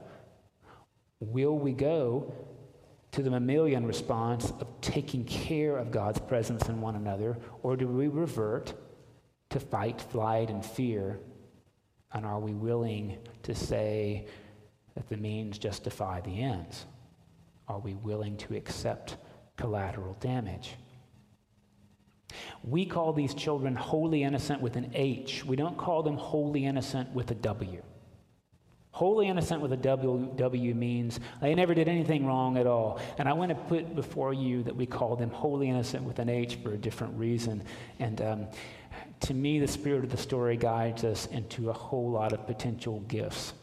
Will 1.21 1.57
we 1.57 1.71
go 1.71 2.33
to 3.13 3.23
the 3.23 3.31
mammalian 3.31 3.87
response 3.87 4.51
of 4.59 4.67
taking 4.81 5.23
care 5.23 5.77
of 5.77 5.89
God's 5.89 6.19
presence 6.19 6.67
in 6.67 6.81
one 6.81 6.97
another, 6.97 7.37
or 7.63 7.77
do 7.77 7.87
we 7.87 8.09
revert 8.09 8.73
to 9.51 9.59
fight, 9.61 10.01
flight, 10.01 10.49
and 10.49 10.65
fear? 10.65 11.17
And 12.11 12.25
are 12.25 12.41
we 12.41 12.51
willing 12.53 13.19
to 13.43 13.55
say, 13.55 14.27
that 14.95 15.09
the 15.09 15.17
means 15.17 15.57
justify 15.57 16.21
the 16.21 16.41
ends? 16.41 16.85
Are 17.67 17.79
we 17.79 17.95
willing 17.95 18.37
to 18.37 18.55
accept 18.55 19.17
collateral 19.57 20.15
damage? 20.19 20.75
We 22.63 22.85
call 22.85 23.13
these 23.13 23.33
children 23.33 23.75
holy 23.75 24.23
innocent 24.23 24.61
with 24.61 24.75
an 24.75 24.91
H. 24.93 25.45
We 25.45 25.55
don't 25.55 25.77
call 25.77 26.03
them 26.03 26.17
wholly 26.17 26.65
innocent 26.65 27.13
with 27.13 27.31
a 27.31 27.35
W. 27.35 27.81
Wholly 28.91 29.27
innocent 29.27 29.61
with 29.61 29.73
a 29.73 29.77
W, 29.77 30.33
w 30.37 30.73
means 30.73 31.19
they 31.41 31.53
never 31.53 31.73
did 31.73 31.89
anything 31.89 32.25
wrong 32.25 32.57
at 32.57 32.65
all. 32.65 33.01
And 33.17 33.27
I 33.27 33.33
want 33.33 33.49
to 33.49 33.55
put 33.55 33.93
before 33.93 34.33
you 34.33 34.63
that 34.63 34.75
we 34.75 34.85
call 34.85 35.17
them 35.17 35.29
holy 35.31 35.69
innocent 35.69 36.05
with 36.05 36.19
an 36.19 36.29
H 36.29 36.55
for 36.63 36.71
a 36.71 36.77
different 36.77 37.13
reason. 37.17 37.61
And 37.99 38.21
um, 38.21 38.47
to 39.21 39.33
me, 39.33 39.59
the 39.59 39.67
spirit 39.67 40.05
of 40.05 40.11
the 40.11 40.17
story 40.17 40.55
guides 40.55 41.03
us 41.03 41.25
into 41.25 41.69
a 41.69 41.73
whole 41.73 42.09
lot 42.09 42.31
of 42.31 42.47
potential 42.47 43.01
gifts. 43.01 43.53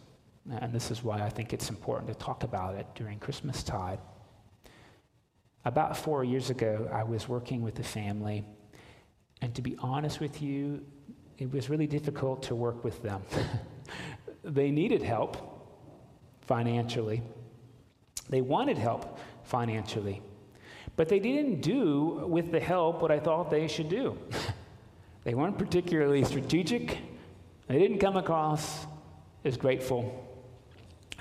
And 0.51 0.73
this 0.73 0.91
is 0.91 1.05
why 1.05 1.23
I 1.23 1.29
think 1.29 1.53
it's 1.53 1.71
important 1.71 2.09
to 2.09 2.15
talk 2.15 2.43
about 2.43 2.75
it 2.75 2.87
during 2.95 3.19
Christmas 3.19 3.63
tide. 3.63 4.01
About 5.65 5.97
four 5.97 6.25
years 6.25 6.51
ago, 6.51 6.89
I 6.93 7.05
was 7.05 7.29
working 7.29 7.63
with 7.63 7.79
a 7.79 7.85
family, 7.85 8.45
and 9.41 9.55
to 9.55 9.63
be 9.63 9.77
honest 9.79 10.19
with 10.19 10.43
you, 10.43 10.85
it 11.39 11.53
was 11.53 11.71
really 11.71 11.87
difficult 11.87 12.43
to 12.45 12.57
work 12.57 12.83
with 12.83 13.01
them. 13.03 13.23
they 14.45 14.73
needed 14.73 15.03
help 15.03 15.37
financially, 16.41 17.23
they 18.29 18.41
wanted 18.41 18.79
help 18.79 19.21
financially, 19.45 20.21
but 20.97 21.09
they 21.09 21.21
didn't 21.21 21.61
do 21.61 22.27
with 22.27 22.51
the 22.51 22.61
help 22.61 23.01
what 23.01 23.13
I 23.13 23.21
thought 23.21 23.49
they 23.49 23.69
should 23.69 23.89
do. 23.89 24.19
they 25.25 25.35
weren't 25.35 25.57
particularly 25.57 26.25
strategic, 26.25 26.99
they 27.69 27.79
didn't 27.79 27.99
come 27.99 28.17
across 28.17 28.87
as 29.45 29.57
grateful 29.57 30.29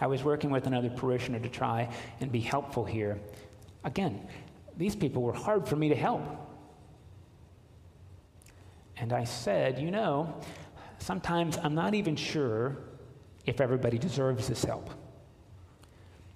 I 0.02 0.08
was 0.08 0.24
working 0.24 0.50
with 0.50 0.66
another 0.66 0.90
parishioner 0.90 1.40
to 1.40 1.50
try 1.50 1.88
and 2.20 2.32
be 2.32 2.40
helpful 2.40 2.84
here. 2.84 3.20
Again, 3.84 4.28
these 4.76 4.96
people 4.96 5.22
were 5.22 5.34
hard 5.34 5.68
for 5.68 5.76
me 5.76 5.90
to 5.90 5.96
help. 5.96 6.24
And 8.98 9.14
I 9.14 9.24
said, 9.24 9.80
You 9.80 9.92
know, 9.92 10.42
sometimes 10.98 11.58
I'm 11.58 11.76
not 11.76 11.94
even 11.94 12.16
sure 12.16 12.78
if 13.46 13.62
everybody 13.62 13.98
deserves 13.98 14.48
this 14.48 14.66
help. 14.66 14.90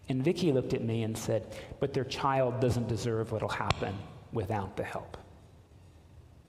And 0.10 0.24
Vicky 0.24 0.52
looked 0.52 0.74
at 0.76 0.84
me 0.84 1.04
and 1.04 1.18
said, 1.18 1.56
But 1.80 1.94
their 1.94 2.04
child 2.04 2.60
doesn't 2.60 2.88
deserve 2.88 3.32
what'll 3.32 3.50
happen 3.50 3.98
without 4.32 4.78
the 4.78 4.84
help. 4.84 5.18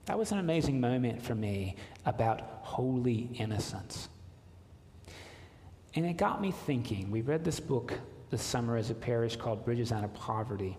That 0.05 0.17
was 0.17 0.31
an 0.31 0.37
amazing 0.39 0.79
moment 0.79 1.21
for 1.21 1.35
me 1.35 1.75
about 2.05 2.41
holy 2.61 3.29
innocence. 3.33 4.09
And 5.97 6.05
it 6.05 6.15
got 6.15 6.39
me 6.39 6.51
thinking. 6.51 7.09
We 7.09 7.21
read 7.21 7.43
this 7.43 7.59
book 7.59 7.91
this 8.29 8.43
summer 8.43 8.77
as 8.77 8.91
a 8.91 8.93
parish 8.93 9.35
called 9.35 9.65
Bridges 9.65 9.91
Out 9.91 10.03
of 10.03 10.13
Poverty. 10.13 10.77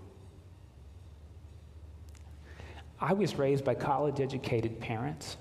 I 3.00 3.14
was 3.14 3.34
raised 3.34 3.64
by 3.64 3.74
college 3.74 4.20
educated 4.20 4.78
parents. 4.78 5.36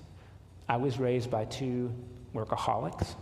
I 0.68 0.78
was 0.78 0.98
raised 0.98 1.30
by 1.30 1.44
two 1.44 1.94
workaholics. 2.34 3.14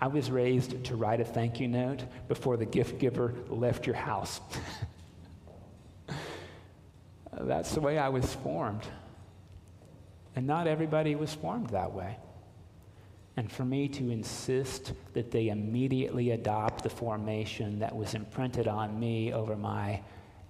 I 0.00 0.06
was 0.06 0.30
raised 0.30 0.84
to 0.84 0.94
write 0.94 1.20
a 1.20 1.24
thank 1.24 1.58
you 1.58 1.66
note 1.66 2.04
before 2.28 2.56
the 2.56 2.66
gift 2.66 3.00
giver 3.00 3.34
left 3.48 3.84
your 3.84 3.96
house. 3.96 4.40
That's 7.32 7.74
the 7.74 7.80
way 7.80 7.98
I 7.98 8.10
was 8.10 8.32
formed. 8.32 8.86
And 10.36 10.46
not 10.46 10.68
everybody 10.68 11.16
was 11.16 11.34
formed 11.34 11.70
that 11.70 11.92
way. 11.92 12.16
And 13.40 13.50
for 13.50 13.64
me 13.64 13.88
to 13.88 14.10
insist 14.10 14.92
that 15.14 15.30
they 15.30 15.48
immediately 15.48 16.32
adopt 16.32 16.82
the 16.82 16.90
formation 16.90 17.78
that 17.78 17.96
was 17.96 18.12
imprinted 18.12 18.68
on 18.68 19.00
me 19.00 19.32
over 19.32 19.56
my 19.56 20.02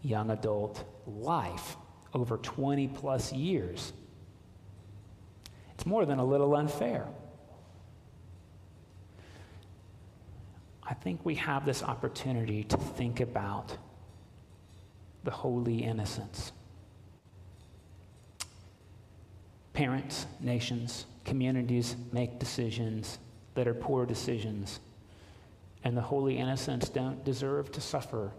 young 0.02 0.30
adult 0.30 0.82
life, 1.06 1.76
over 2.14 2.36
20 2.38 2.88
plus 2.88 3.32
years, 3.32 3.92
it's 5.72 5.86
more 5.86 6.04
than 6.04 6.18
a 6.18 6.24
little 6.24 6.56
unfair. 6.56 7.06
I 10.82 10.94
think 10.94 11.24
we 11.24 11.36
have 11.36 11.64
this 11.64 11.84
opportunity 11.84 12.64
to 12.64 12.76
think 12.76 13.20
about 13.20 13.76
the 15.22 15.30
holy 15.30 15.84
innocence. 15.84 16.50
Parents, 19.80 20.26
nations, 20.40 21.06
communities 21.24 21.96
make 22.12 22.38
decisions 22.38 23.18
that 23.54 23.66
are 23.66 23.72
poor 23.72 24.04
decisions, 24.04 24.78
and 25.84 25.96
the 25.96 26.02
holy 26.02 26.36
innocents 26.36 26.90
don't 26.90 27.24
deserve 27.24 27.72
to 27.72 27.80
suffer 27.80 28.30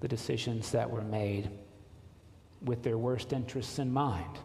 the 0.00 0.08
decisions 0.08 0.70
that 0.72 0.90
were 0.90 1.00
made 1.00 1.48
with 2.60 2.82
their 2.82 2.98
worst 2.98 3.32
interests 3.32 3.78
in 3.78 3.90
mind. 3.90 4.38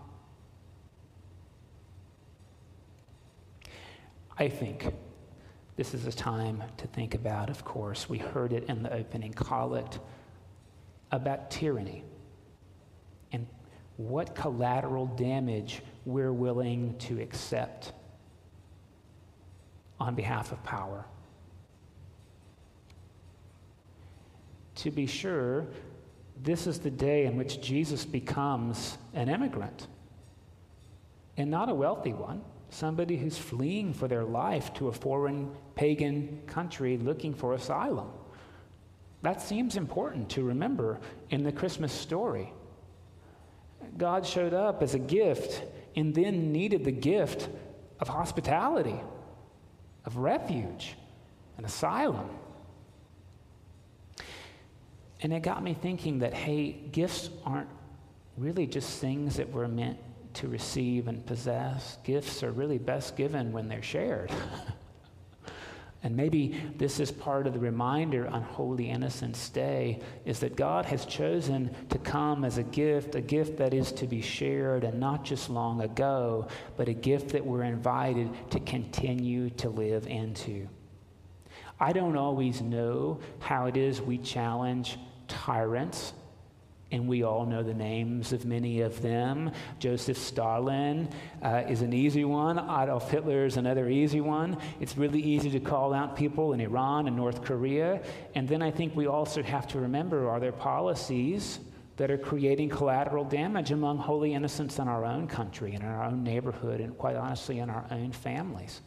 I 4.38 4.48
think 4.48 4.94
this 5.76 5.94
is 5.94 6.08
a 6.08 6.14
time 6.14 6.64
to 6.78 6.88
think 6.88 7.14
about, 7.14 7.50
of 7.50 7.66
course. 7.66 8.08
We 8.08 8.20
heard 8.20 8.54
it 8.54 8.64
in 8.70 8.84
the 8.84 8.94
opening 8.94 9.34
collect 9.34 10.00
about 11.12 11.52
tyranny 11.52 12.06
what 13.98 14.36
collateral 14.36 15.06
damage 15.06 15.82
we're 16.06 16.34
willing 16.34 16.98
to 17.00 17.22
accept 17.22 17.94
on 20.00 20.16
behalf 20.16 20.52
of 20.52 20.62
power. 20.64 21.06
To 24.76 24.92
be 24.92 25.08
sure, 25.08 25.66
this 26.44 26.68
is 26.68 26.80
the 26.80 26.92
day 26.92 27.26
in 27.26 27.38
which 27.38 27.62
Jesus 27.62 28.04
becomes 28.04 28.98
an 29.14 29.30
immigrant, 29.30 29.88
and 31.38 31.50
not 31.50 31.70
a 31.70 31.74
wealthy 31.74 32.14
one 32.14 32.42
somebody 32.70 33.16
who's 33.16 33.38
fleeing 33.38 33.94
for 33.94 34.08
their 34.08 34.24
life 34.24 34.74
to 34.74 34.90
a 34.90 34.92
foreign 34.92 35.50
pagan 35.76 36.42
country 36.46 36.98
looking 36.98 37.34
for 37.34 37.54
asylum. 37.54 38.10
That 39.22 39.42
seems 39.42 39.78
important 39.78 40.30
to 40.32 40.44
remember 40.44 41.00
in 41.30 41.44
the 41.44 41.52
Christmas 41.52 41.94
story. 41.94 42.52
God 43.98 44.26
showed 44.26 44.54
up 44.54 44.84
as 44.84 44.94
a 44.94 45.00
gift 45.00 45.64
and 45.96 46.14
then 46.14 46.52
needed 46.52 46.84
the 46.84 46.92
gift 46.92 47.50
of 48.00 48.08
hospitality, 48.08 49.00
of 50.04 50.18
refuge, 50.18 50.96
and 51.58 51.66
asylum. 51.66 52.30
And 55.22 55.34
it 55.34 55.42
got 55.42 55.64
me 55.64 55.74
thinking 55.74 56.20
that, 56.20 56.34
hey, 56.34 56.72
gifts 56.92 57.30
aren't 57.46 57.70
really 58.38 58.68
just 58.68 59.00
things 59.00 59.38
that 59.38 59.50
we're 59.50 59.68
meant 59.68 59.98
to 60.36 60.48
receive 60.50 61.08
and 61.08 61.26
possess. 61.26 61.98
Gifts 62.04 62.44
are 62.44 62.52
really 62.52 62.78
best 62.78 63.16
given 63.16 63.54
when 63.54 63.70
they're 63.70 63.82
shared. 63.82 64.32
and 66.06 66.16
maybe 66.16 66.56
this 66.78 67.00
is 67.00 67.12
part 67.12 67.48
of 67.48 67.54
the 67.54 67.60
reminder 67.60 68.28
on 68.28 68.44
Holy 68.44 68.92
Innocents 68.92 69.50
Day 69.50 70.00
is 70.24 70.40
that 70.42 70.56
God 70.56 70.86
has 70.86 71.04
chosen 71.04 71.76
to 71.90 71.98
come 71.98 72.46
as 72.46 72.60
a 72.60 72.64
gift, 72.64 73.16
a 73.16 73.22
gift 73.22 73.58
that 73.58 73.74
is 73.74 73.92
to 73.94 74.06
be 74.06 74.22
shared 74.22 74.84
and 74.84 75.00
not 75.00 75.26
just 75.26 75.50
long 75.50 75.82
ago, 75.82 76.48
but 76.78 76.88
a 76.88 76.94
gift 76.94 77.30
that 77.30 77.44
we're 77.44 77.64
invited 77.64 78.30
to 78.52 78.60
continue 78.60 79.50
to 79.50 79.70
live 79.70 80.06
into. 80.06 80.68
I 81.80 81.92
don't 81.92 82.16
always 82.16 82.62
know 82.62 83.20
how 83.40 83.66
it 83.66 83.76
is 83.76 84.00
we 84.00 84.20
challenge 84.20 85.00
tyrants 85.28 86.14
and 86.92 87.08
we 87.08 87.24
all 87.24 87.46
know 87.46 87.64
the 87.64 87.74
names 87.74 88.32
of 88.32 88.46
many 88.46 88.82
of 88.82 89.02
them. 89.02 89.52
Joseph 89.80 90.18
Stalin 90.18 91.10
uh, 91.42 91.64
is 91.68 91.82
an 91.82 91.94
easy 91.94 92.26
one. 92.26 92.58
Adolf 92.58 93.10
Hitler 93.10 93.46
is 93.46 93.58
another 93.58 93.90
easy 93.90 94.22
one. 94.22 94.58
It's 94.80 94.98
really 94.98 95.22
easy 95.22 95.50
to 95.52 95.60
call 95.60 95.94
out 95.94 96.16
people 96.16 96.54
in 96.54 96.62
Iran 96.62 97.08
and 97.08 97.16
North 97.16 97.44
Korea. 97.44 98.02
And 98.36 98.48
then 98.48 98.62
I 98.62 98.72
think 98.72 98.96
we 98.96 99.08
also 99.08 99.42
have 99.44 99.68
to 99.70 99.80
remember 99.80 100.30
are 100.30 100.40
there 100.40 100.52
policies 100.52 101.60
that 101.98 102.12
are 102.12 102.18
creating 102.18 102.70
collateral 102.70 103.24
damage 103.24 103.72
among 103.72 103.98
holy 103.98 104.34
innocents 104.34 104.80
in 104.80 104.88
our 104.88 105.06
own 105.06 105.28
country 105.28 105.74
in 105.74 105.82
our 105.82 106.04
own 106.04 106.24
neighborhood 106.24 106.82
and 106.82 106.98
quite 106.98 107.16
honestly 107.16 107.60
in 107.60 107.70
our 107.70 107.86
own 107.90 108.12
families? 108.12 108.82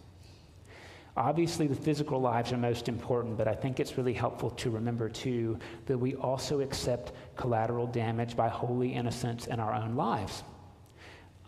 Obviously, 1.19 1.67
the 1.67 1.75
physical 1.75 2.21
lives 2.21 2.53
are 2.53 2.57
most 2.57 2.89
important, 2.89 3.37
but 3.37 3.49
I 3.49 3.53
think 3.53 3.81
it's 3.81 3.99
really 3.99 4.13
helpful 4.13 4.51
to 4.51 4.71
remember, 4.71 5.09
too, 5.09 5.59
that 5.87 5.99
we 5.99 6.15
also 6.15 6.61
accept 6.61 7.11
collateral 7.35 7.89
damage 7.89 8.37
by 8.37 8.47
holy 8.47 8.93
innocence 8.95 9.49
in 9.49 9.59
our 9.59 9.75
own 9.75 9.97
lives. 9.97 10.45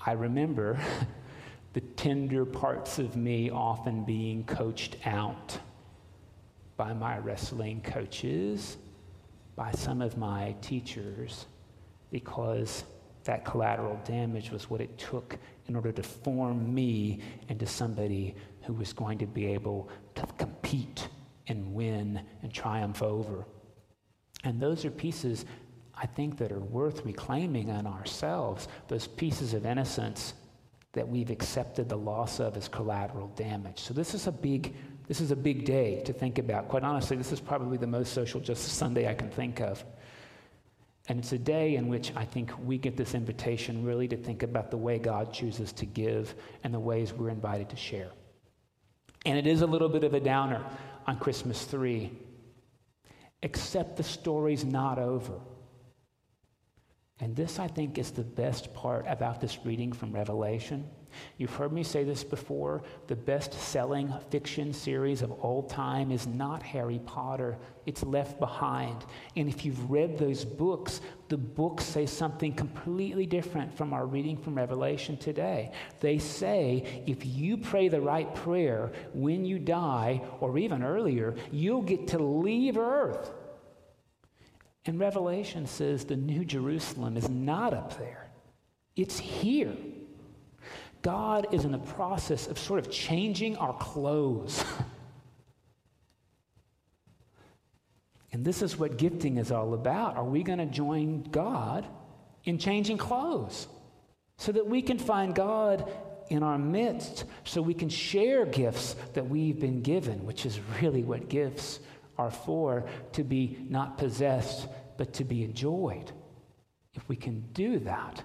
I 0.04 0.12
remember 0.12 0.80
the 1.72 1.82
tender 1.82 2.44
parts 2.44 2.98
of 2.98 3.14
me 3.14 3.48
often 3.48 4.02
being 4.02 4.42
coached 4.42 4.96
out 5.06 5.56
by 6.76 6.92
my 6.92 7.18
wrestling 7.18 7.80
coaches, 7.80 8.76
by 9.54 9.70
some 9.70 10.02
of 10.02 10.18
my 10.18 10.56
teachers, 10.62 11.46
because 12.10 12.82
that 13.30 13.44
collateral 13.44 13.96
damage 14.04 14.50
was 14.50 14.68
what 14.68 14.80
it 14.80 14.98
took 14.98 15.38
in 15.68 15.76
order 15.76 15.92
to 15.92 16.02
form 16.02 16.74
me 16.74 17.20
into 17.48 17.64
somebody 17.64 18.34
who 18.64 18.72
was 18.72 18.92
going 18.92 19.18
to 19.18 19.26
be 19.26 19.46
able 19.46 19.88
to 20.16 20.26
compete 20.36 21.06
and 21.46 21.72
win 21.72 22.20
and 22.42 22.52
triumph 22.52 23.04
over. 23.04 23.44
And 24.42 24.60
those 24.60 24.84
are 24.84 24.90
pieces, 24.90 25.44
I 25.94 26.06
think, 26.06 26.38
that 26.38 26.50
are 26.50 26.58
worth 26.58 27.06
reclaiming 27.06 27.68
in 27.68 27.86
ourselves, 27.86 28.66
those 28.88 29.06
pieces 29.06 29.54
of 29.54 29.64
innocence 29.64 30.34
that 30.92 31.08
we've 31.08 31.30
accepted 31.30 31.88
the 31.88 31.98
loss 31.98 32.40
of 32.40 32.56
as 32.56 32.66
collateral 32.66 33.28
damage. 33.36 33.78
So 33.78 33.94
this 33.94 34.12
is 34.12 34.26
a 34.26 34.32
big 34.32 34.74
this 35.06 35.20
is 35.20 35.32
a 35.32 35.36
big 35.36 35.64
day 35.64 36.02
to 36.04 36.12
think 36.12 36.38
about. 36.38 36.68
Quite 36.68 36.84
honestly, 36.84 37.16
this 37.16 37.32
is 37.32 37.40
probably 37.40 37.76
the 37.76 37.86
most 37.86 38.12
social 38.12 38.40
justice 38.40 38.72
Sunday 38.72 39.08
I 39.08 39.14
can 39.14 39.28
think 39.28 39.60
of. 39.60 39.84
And 41.10 41.18
it's 41.18 41.32
a 41.32 41.38
day 41.38 41.74
in 41.74 41.88
which 41.88 42.12
I 42.14 42.24
think 42.24 42.52
we 42.64 42.78
get 42.78 42.96
this 42.96 43.16
invitation 43.16 43.84
really 43.84 44.06
to 44.06 44.16
think 44.16 44.44
about 44.44 44.70
the 44.70 44.76
way 44.76 44.96
God 44.96 45.32
chooses 45.32 45.72
to 45.72 45.84
give 45.84 46.36
and 46.62 46.72
the 46.72 46.78
ways 46.78 47.12
we're 47.12 47.30
invited 47.30 47.68
to 47.70 47.76
share. 47.76 48.12
And 49.26 49.36
it 49.36 49.44
is 49.44 49.62
a 49.62 49.66
little 49.66 49.88
bit 49.88 50.04
of 50.04 50.14
a 50.14 50.20
downer 50.20 50.64
on 51.08 51.18
Christmas 51.18 51.64
3, 51.64 52.12
except 53.42 53.96
the 53.96 54.04
story's 54.04 54.64
not 54.64 55.00
over. 55.00 55.32
And 57.20 57.36
this, 57.36 57.58
I 57.58 57.68
think, 57.68 57.98
is 57.98 58.10
the 58.10 58.22
best 58.22 58.72
part 58.72 59.04
about 59.06 59.40
this 59.40 59.58
reading 59.64 59.92
from 59.92 60.12
Revelation. 60.12 60.88
You've 61.36 61.54
heard 61.54 61.72
me 61.72 61.82
say 61.82 62.04
this 62.04 62.24
before. 62.24 62.82
The 63.08 63.16
best 63.16 63.52
selling 63.52 64.14
fiction 64.30 64.72
series 64.72 65.22
of 65.22 65.30
all 65.32 65.64
time 65.64 66.10
is 66.10 66.26
not 66.26 66.62
Harry 66.62 67.00
Potter, 67.04 67.58
it's 67.84 68.02
Left 68.02 68.38
Behind. 68.38 69.04
And 69.36 69.48
if 69.48 69.64
you've 69.64 69.90
read 69.90 70.16
those 70.16 70.44
books, 70.44 71.00
the 71.28 71.36
books 71.36 71.84
say 71.84 72.06
something 72.06 72.54
completely 72.54 73.26
different 73.26 73.76
from 73.76 73.92
our 73.92 74.06
reading 74.06 74.36
from 74.36 74.54
Revelation 74.54 75.16
today. 75.16 75.72
They 76.00 76.18
say 76.18 77.02
if 77.06 77.26
you 77.26 77.56
pray 77.56 77.88
the 77.88 78.00
right 78.00 78.32
prayer 78.34 78.92
when 79.12 79.44
you 79.44 79.58
die, 79.58 80.22
or 80.40 80.56
even 80.58 80.82
earlier, 80.82 81.34
you'll 81.50 81.82
get 81.82 82.08
to 82.08 82.18
leave 82.18 82.78
Earth. 82.78 83.30
And 84.86 84.98
Revelation 84.98 85.66
says 85.66 86.04
the 86.04 86.16
New 86.16 86.44
Jerusalem 86.44 87.16
is 87.16 87.28
not 87.28 87.74
up 87.74 87.98
there, 87.98 88.30
it's 88.96 89.18
here. 89.18 89.76
God 91.02 91.46
is 91.52 91.64
in 91.64 91.72
the 91.72 91.78
process 91.78 92.46
of 92.46 92.58
sort 92.58 92.78
of 92.78 92.90
changing 92.90 93.56
our 93.56 93.72
clothes. 93.78 94.62
and 98.32 98.44
this 98.44 98.60
is 98.60 98.76
what 98.76 98.98
gifting 98.98 99.38
is 99.38 99.50
all 99.50 99.72
about. 99.72 100.18
Are 100.18 100.24
we 100.24 100.42
going 100.42 100.58
to 100.58 100.66
join 100.66 101.22
God 101.22 101.86
in 102.44 102.58
changing 102.58 102.98
clothes 102.98 103.66
so 104.36 104.52
that 104.52 104.66
we 104.66 104.82
can 104.82 104.98
find 104.98 105.34
God 105.34 105.90
in 106.28 106.42
our 106.42 106.58
midst, 106.58 107.24
so 107.44 107.60
we 107.60 107.74
can 107.74 107.88
share 107.88 108.46
gifts 108.46 108.94
that 109.14 109.28
we've 109.28 109.58
been 109.58 109.82
given, 109.82 110.24
which 110.24 110.46
is 110.46 110.60
really 110.80 111.02
what 111.02 111.28
gifts 111.28 111.80
are 112.20 112.30
for 112.30 112.84
to 113.12 113.24
be 113.24 113.56
not 113.68 113.96
possessed, 113.96 114.68
but 114.98 115.12
to 115.14 115.24
be 115.24 115.42
enjoyed? 115.42 116.12
If 116.94 117.08
we 117.08 117.16
can 117.16 117.40
do 117.52 117.78
that, 117.80 118.22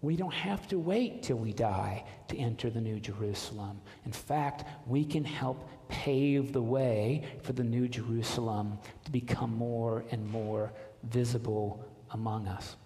we 0.00 0.16
don't 0.16 0.32
have 0.32 0.66
to 0.68 0.78
wait 0.78 1.22
till 1.22 1.36
we 1.36 1.52
die 1.52 2.04
to 2.28 2.36
enter 2.38 2.70
the 2.70 2.80
New 2.80 3.00
Jerusalem. 3.00 3.80
In 4.06 4.12
fact, 4.12 4.64
we 4.86 5.04
can 5.04 5.24
help 5.24 5.68
pave 5.88 6.52
the 6.52 6.62
way 6.62 7.24
for 7.42 7.52
the 7.52 7.64
New 7.64 7.88
Jerusalem 7.88 8.78
to 9.04 9.10
become 9.10 9.52
more 9.54 10.04
and 10.10 10.24
more 10.30 10.72
visible 11.02 11.84
among 12.12 12.46
us. 12.46 12.76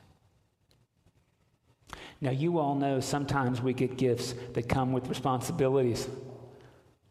Now, 2.21 2.31
you 2.31 2.59
all 2.59 2.75
know 2.75 3.01
sometimes 3.01 3.61
we 3.61 3.75
get 3.75 3.99
gifts 3.99 4.35
that 4.55 4.69
come 4.69 4.93
with 4.93 5.09
responsibilities. 5.09 6.09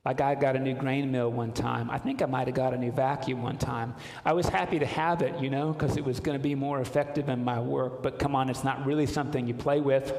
Like 0.04 0.20
I 0.20 0.34
got 0.34 0.56
a 0.56 0.60
new 0.60 0.74
grain 0.74 1.12
mill 1.12 1.32
one 1.32 1.52
time. 1.52 1.90
I 1.92 2.00
think 2.00 2.24
I 2.24 2.26
might 2.26 2.48
have 2.48 2.56
got 2.56 2.74
a 2.74 2.78
new 2.78 2.92
vacuum 2.92 3.44
one 3.44 3.58
time. 3.58 3.94
I 4.26 4.34
was 4.34 4.48
happy 4.48 4.80
to 4.80 4.86
have 4.86 5.22
it, 5.22 5.40
you 5.40 5.52
know, 5.52 5.74
because 5.74 5.96
it 5.96 6.04
was 6.04 6.20
going 6.20 6.38
to 6.38 6.42
be 6.42 6.56
more 6.56 6.82
effective 6.82 7.30
in 7.30 7.44
my 7.44 7.60
work. 7.60 8.02
But 8.02 8.18
come 8.18 8.36
on, 8.36 8.50
it's 8.50 8.64
not 8.64 8.84
really 8.86 9.06
something 9.06 9.48
you 9.48 9.54
play 9.54 9.80
with. 9.80 10.12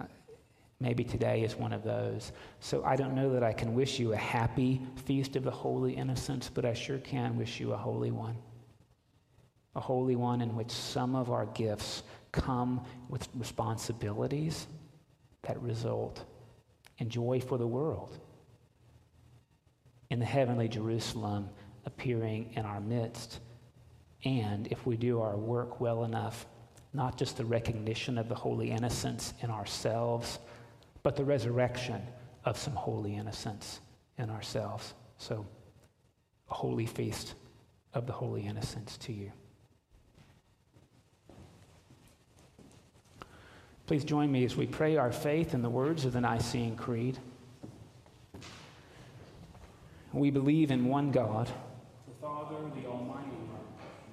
Uh, 0.00 0.04
maybe 0.80 1.04
today 1.04 1.44
is 1.44 1.54
one 1.54 1.72
of 1.72 1.84
those. 1.84 2.32
So 2.58 2.82
I 2.84 2.96
don't 2.96 3.14
know 3.14 3.32
that 3.32 3.44
I 3.44 3.52
can 3.52 3.74
wish 3.74 4.00
you 4.00 4.12
a 4.12 4.16
happy 4.16 4.82
feast 5.04 5.36
of 5.36 5.44
the 5.44 5.50
holy 5.52 5.92
innocents, 5.92 6.50
but 6.52 6.64
I 6.64 6.74
sure 6.74 6.98
can 6.98 7.36
wish 7.36 7.60
you 7.60 7.74
a 7.74 7.76
holy 7.76 8.10
one. 8.10 8.36
A 9.76 9.80
holy 9.80 10.16
one 10.16 10.40
in 10.40 10.56
which 10.56 10.72
some 10.72 11.14
of 11.14 11.30
our 11.30 11.46
gifts 11.46 12.02
come 12.32 12.84
with 13.08 13.28
responsibilities 13.36 14.66
that 15.42 15.62
result 15.62 16.24
and 16.98 17.10
joy 17.10 17.40
for 17.40 17.58
the 17.58 17.66
world. 17.66 18.18
In 20.10 20.18
the 20.18 20.24
heavenly 20.24 20.68
Jerusalem 20.68 21.48
appearing 21.84 22.52
in 22.54 22.64
our 22.64 22.80
midst. 22.80 23.40
And 24.24 24.68
if 24.68 24.86
we 24.86 24.96
do 24.96 25.20
our 25.20 25.36
work 25.36 25.80
well 25.80 26.04
enough, 26.04 26.46
not 26.92 27.16
just 27.16 27.36
the 27.36 27.44
recognition 27.44 28.18
of 28.18 28.28
the 28.28 28.34
holy 28.34 28.70
innocence 28.70 29.34
in 29.40 29.50
ourselves, 29.50 30.38
but 31.02 31.16
the 31.16 31.24
resurrection 31.24 32.00
of 32.44 32.58
some 32.58 32.74
holy 32.74 33.16
innocence 33.16 33.80
in 34.18 34.30
ourselves. 34.30 34.94
So, 35.18 35.46
a 36.50 36.54
holy 36.54 36.86
feast 36.86 37.34
of 37.94 38.06
the 38.06 38.12
holy 38.12 38.46
innocents 38.46 38.96
to 38.98 39.12
you. 39.12 39.32
Please 43.92 44.04
join 44.04 44.32
me 44.32 44.42
as 44.46 44.56
we 44.56 44.66
pray 44.66 44.96
our 44.96 45.12
faith 45.12 45.52
in 45.52 45.60
the 45.60 45.68
words 45.68 46.06
of 46.06 46.14
the 46.14 46.20
Nicene 46.22 46.76
Creed. 46.76 47.18
We 50.14 50.30
believe 50.30 50.70
in 50.70 50.86
one 50.86 51.10
God, 51.10 51.46
the 52.06 52.14
Father, 52.18 52.56
the 52.74 52.88
Almighty, 52.88 53.36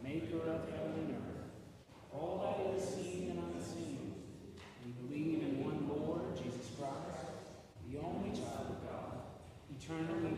maker 0.03 0.35
of 0.35 0.69
heaven 0.69 0.95
and 0.97 1.15
earth, 1.15 2.11
all 2.11 2.59
that 2.59 2.75
is 2.75 2.93
seen 2.93 3.29
and 3.29 3.55
unseen. 3.55 4.15
We 4.85 4.91
believe 5.07 5.43
in 5.43 5.63
one 5.63 5.87
Lord, 5.87 6.35
Jesus 6.35 6.71
Christ, 6.77 7.31
the 7.89 7.99
only 7.99 8.31
child 8.31 8.67
of 8.71 8.83
God, 8.83 9.15
eternally 9.79 10.28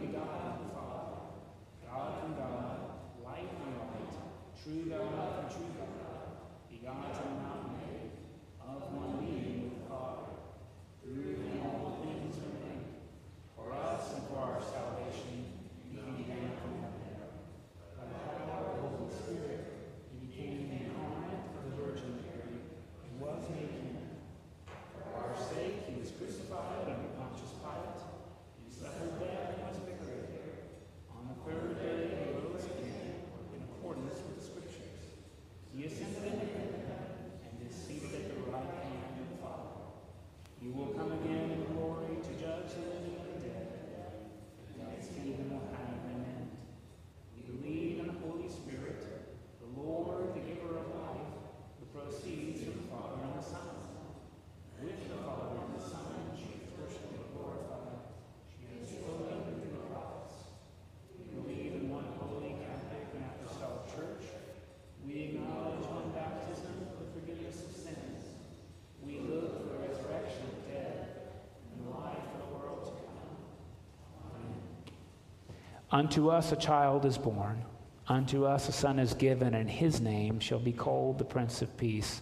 Unto 75.91 76.30
us 76.30 76.54
a 76.54 76.56
child 76.56 77.06
is 77.06 77.17
born, 77.17 77.65
unto 78.08 78.45
us 78.45 78.69
a 78.69 78.71
son 78.71 78.97
is 78.97 79.13
given, 79.13 79.54
and 79.54 79.69
his 79.69 79.99
name 79.99 80.39
shall 80.39 80.60
be 80.60 80.71
called 80.71 81.17
the 81.17 81.25
Prince 81.25 81.62
of 81.62 81.75
Peace. 81.75 82.21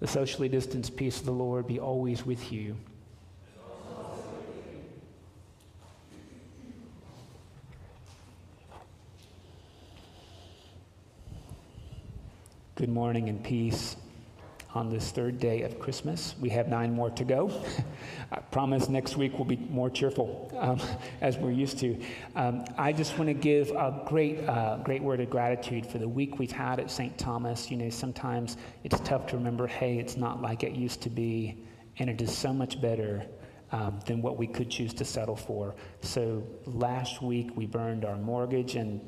The 0.00 0.06
socially 0.06 0.48
distanced 0.48 0.96
peace 0.96 1.20
of 1.20 1.26
the 1.26 1.32
Lord 1.32 1.66
be 1.66 1.78
always 1.78 2.24
with 2.24 2.50
you. 2.50 2.76
Good 12.74 12.88
morning 12.88 13.28
and 13.28 13.44
peace 13.44 13.96
on 14.74 14.88
this 14.88 15.10
third 15.10 15.38
day 15.38 15.62
of 15.62 15.78
Christmas. 15.78 16.34
We 16.40 16.48
have 16.50 16.68
nine 16.68 16.92
more 16.92 17.10
to 17.10 17.24
go. 17.24 17.50
I 18.32 18.40
promise 18.40 18.88
next 18.88 19.16
week 19.16 19.34
we'll 19.34 19.44
be 19.44 19.56
more 19.56 19.90
cheerful 19.90 20.50
um, 20.58 20.80
as 21.20 21.36
we're 21.36 21.52
used 21.52 21.78
to. 21.80 22.00
Um, 22.34 22.64
I 22.78 22.92
just 22.92 23.18
want 23.18 23.28
to 23.28 23.34
give 23.34 23.70
a 23.70 24.02
great, 24.06 24.48
uh, 24.48 24.78
great 24.82 25.02
word 25.02 25.20
of 25.20 25.28
gratitude 25.28 25.86
for 25.86 25.98
the 25.98 26.08
week 26.08 26.38
we've 26.38 26.52
had 26.52 26.80
at 26.80 26.90
St. 26.90 27.16
Thomas. 27.18 27.70
You 27.70 27.76
know, 27.76 27.90
sometimes 27.90 28.56
it's 28.84 28.98
tough 29.00 29.26
to 29.28 29.36
remember, 29.36 29.66
hey, 29.66 29.98
it's 29.98 30.16
not 30.16 30.40
like 30.40 30.62
it 30.64 30.72
used 30.72 31.02
to 31.02 31.10
be, 31.10 31.64
and 31.98 32.08
it 32.08 32.22
is 32.22 32.36
so 32.36 32.52
much 32.52 32.80
better. 32.80 33.26
Um, 33.74 34.00
than 34.04 34.20
what 34.20 34.36
we 34.36 34.46
could 34.46 34.68
choose 34.68 34.92
to 34.92 35.04
settle 35.06 35.34
for. 35.34 35.74
So 36.02 36.46
last 36.66 37.22
week 37.22 37.56
we 37.56 37.64
burned 37.64 38.04
our 38.04 38.18
mortgage, 38.18 38.74
and 38.74 39.00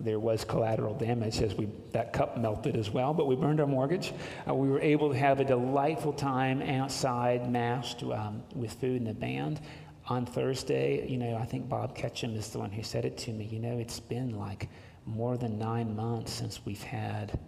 there 0.00 0.18
was 0.18 0.44
collateral 0.44 0.94
damage 0.94 1.40
as 1.42 1.54
we 1.54 1.68
that 1.92 2.12
cup 2.12 2.38
melted 2.38 2.76
as 2.76 2.90
well 2.90 3.12
but 3.12 3.26
we 3.26 3.36
burned 3.36 3.60
our 3.60 3.66
mortgage 3.66 4.12
uh, 4.48 4.54
we 4.54 4.68
were 4.68 4.80
able 4.80 5.10
to 5.10 5.16
have 5.16 5.40
a 5.40 5.44
delightful 5.44 6.12
time 6.12 6.62
outside 6.62 7.50
masked 7.50 8.02
um, 8.02 8.42
with 8.54 8.72
food 8.74 9.00
and 9.00 9.08
a 9.08 9.14
band 9.14 9.60
on 10.06 10.24
thursday 10.24 11.06
you 11.08 11.18
know 11.18 11.36
i 11.36 11.44
think 11.44 11.68
bob 11.68 11.94
ketchum 11.94 12.34
is 12.34 12.48
the 12.48 12.58
one 12.58 12.70
who 12.70 12.82
said 12.82 13.04
it 13.04 13.16
to 13.18 13.30
me 13.30 13.44
you 13.44 13.58
know 13.58 13.78
it's 13.78 14.00
been 14.00 14.38
like 14.38 14.68
more 15.06 15.36
than 15.36 15.58
nine 15.58 15.94
months 15.94 16.32
since 16.32 16.64
we've 16.64 16.82
had 16.82 17.38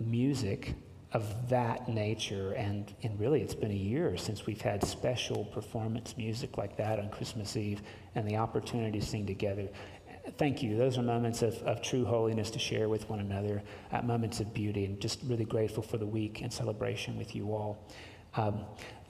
music 0.00 0.74
of 1.12 1.48
that 1.48 1.88
nature. 1.88 2.52
And, 2.52 2.92
and 3.02 3.18
really, 3.20 3.42
it's 3.42 3.54
been 3.54 3.70
a 3.70 3.74
year 3.74 4.16
since 4.16 4.46
we've 4.46 4.60
had 4.60 4.84
special 4.84 5.44
performance 5.46 6.16
music 6.16 6.56
like 6.58 6.76
that 6.76 6.98
on 6.98 7.10
Christmas 7.10 7.56
Eve 7.56 7.82
and 8.14 8.26
the 8.26 8.36
opportunity 8.36 8.98
to 8.98 9.04
sing 9.04 9.26
together. 9.26 9.68
Thank 10.38 10.62
you. 10.62 10.76
Those 10.76 10.98
are 10.98 11.02
moments 11.02 11.42
of, 11.42 11.54
of 11.62 11.82
true 11.82 12.04
holiness 12.04 12.50
to 12.50 12.58
share 12.58 12.88
with 12.88 13.08
one 13.10 13.18
another, 13.18 13.62
uh, 13.90 14.02
moments 14.02 14.38
of 14.40 14.54
beauty, 14.54 14.84
and 14.84 15.00
just 15.00 15.18
really 15.24 15.44
grateful 15.44 15.82
for 15.82 15.98
the 15.98 16.06
week 16.06 16.42
and 16.42 16.52
celebration 16.52 17.18
with 17.18 17.34
you 17.34 17.52
all. 17.52 17.88
Um, 18.36 18.64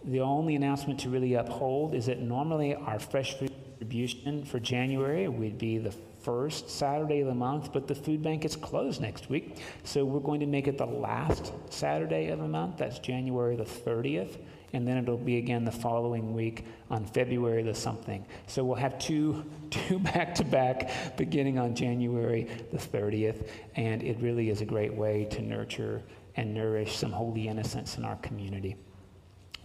the 0.05 0.21
only 0.21 0.57
announcement 0.57 0.99
to 1.01 1.11
really 1.11 1.35
uphold 1.35 1.95
is 1.95 2.07
that 2.07 2.21
normally 2.21 2.75
our 2.75 2.99
fresh 2.99 3.35
food 3.39 3.53
distribution 3.79 4.45
for 4.45 4.59
January 4.59 5.29
would 5.29 5.59
be 5.59 5.79
the 5.79 5.95
first 6.23 6.71
Saturday 6.71 7.21
of 7.21 7.27
the 7.27 7.35
month, 7.35 7.73
but 7.73 7.89
the 7.89 7.95
food 7.95 8.23
bank 8.23 8.45
is 8.45 8.57
closed 8.57 9.01
next 9.01 9.29
week. 9.29 9.59
So 9.85 10.05
we're 10.05 10.21
going 10.21 10.41
to 10.41 10.47
make 10.47 10.69
it 10.69 10.79
the 10.79 10.87
last 10.87 11.53
Saturday 11.69 12.29
of 12.29 12.39
the 12.39 12.49
month. 12.49 12.79
That's 12.79 12.99
January 13.01 13.57
the 13.57 13.65
30th. 13.65 14.39
And 14.73 14.89
then 14.89 14.97
it'll 14.97 15.19
be 15.19 15.39
again 15.39 15.65
the 15.65 15.73
following 15.73 16.35
week 16.35 16.65
on 16.91 17.05
February 17.05 17.63
the 17.63 17.75
something. 17.75 18.25
So 18.47 18.65
we'll 18.65 18.77
have 18.77 18.99
two, 18.99 19.45
two 19.71 19.99
back 19.99 20.35
to 20.37 20.45
back 20.45 21.17
beginning 21.17 21.59
on 21.59 21.75
January 21.75 22.49
the 22.71 22.79
30th. 22.79 23.49
And 23.77 24.03
it 24.03 24.19
really 24.21 24.51
is 24.51 24.61
a 24.61 24.65
great 24.65 24.95
way 24.95 25.27
to 25.27 25.43
nurture 25.43 26.03
and 26.37 26.55
nourish 26.55 26.97
some 26.97 27.13
holy 27.13 27.49
innocence 27.49 27.99
in 27.99 28.05
our 28.05 28.17
community. 28.17 28.77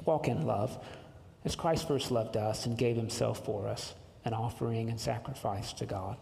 Walk 0.05 0.27
in 0.27 0.45
love 0.45 0.77
as 1.45 1.55
Christ 1.55 1.87
first 1.87 2.11
loved 2.11 2.35
us 2.35 2.65
and 2.65 2.77
gave 2.77 2.97
himself 2.97 3.45
for 3.45 3.67
us, 3.67 3.95
an 4.25 4.33
offering 4.33 4.89
and 4.89 4.99
sacrifice 4.99 5.71
to 5.73 5.85
God. 5.85 6.17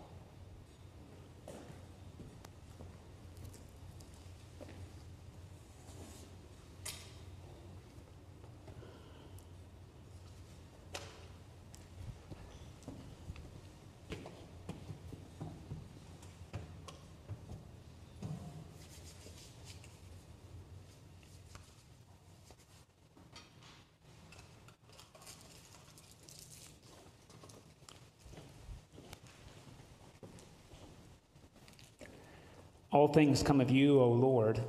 All 32.96 33.10
things 33.10 33.44
come 33.44 33.60
of 33.60 33.70
you, 33.70 34.00
O 34.00 34.08
Lord, 34.08 34.64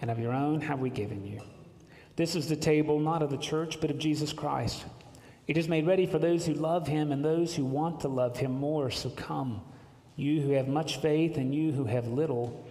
and 0.00 0.10
of 0.10 0.18
your 0.18 0.32
own 0.32 0.60
have 0.60 0.80
we 0.80 0.90
given 0.90 1.24
you. 1.24 1.40
This 2.16 2.34
is 2.34 2.48
the 2.48 2.56
table 2.56 2.98
not 2.98 3.22
of 3.22 3.30
the 3.30 3.36
church, 3.36 3.80
but 3.80 3.92
of 3.92 3.98
Jesus 3.98 4.32
Christ. 4.32 4.84
It 5.46 5.56
is 5.56 5.68
made 5.68 5.86
ready 5.86 6.04
for 6.04 6.18
those 6.18 6.44
who 6.44 6.54
love 6.54 6.88
him 6.88 7.12
and 7.12 7.24
those 7.24 7.54
who 7.54 7.64
want 7.64 8.00
to 8.00 8.08
love 8.08 8.36
him 8.36 8.50
more. 8.50 8.90
So 8.90 9.10
come, 9.10 9.62
you 10.16 10.40
who 10.40 10.50
have 10.50 10.66
much 10.66 10.96
faith 10.96 11.36
and 11.36 11.54
you 11.54 11.70
who 11.70 11.84
have 11.84 12.08
little, 12.08 12.68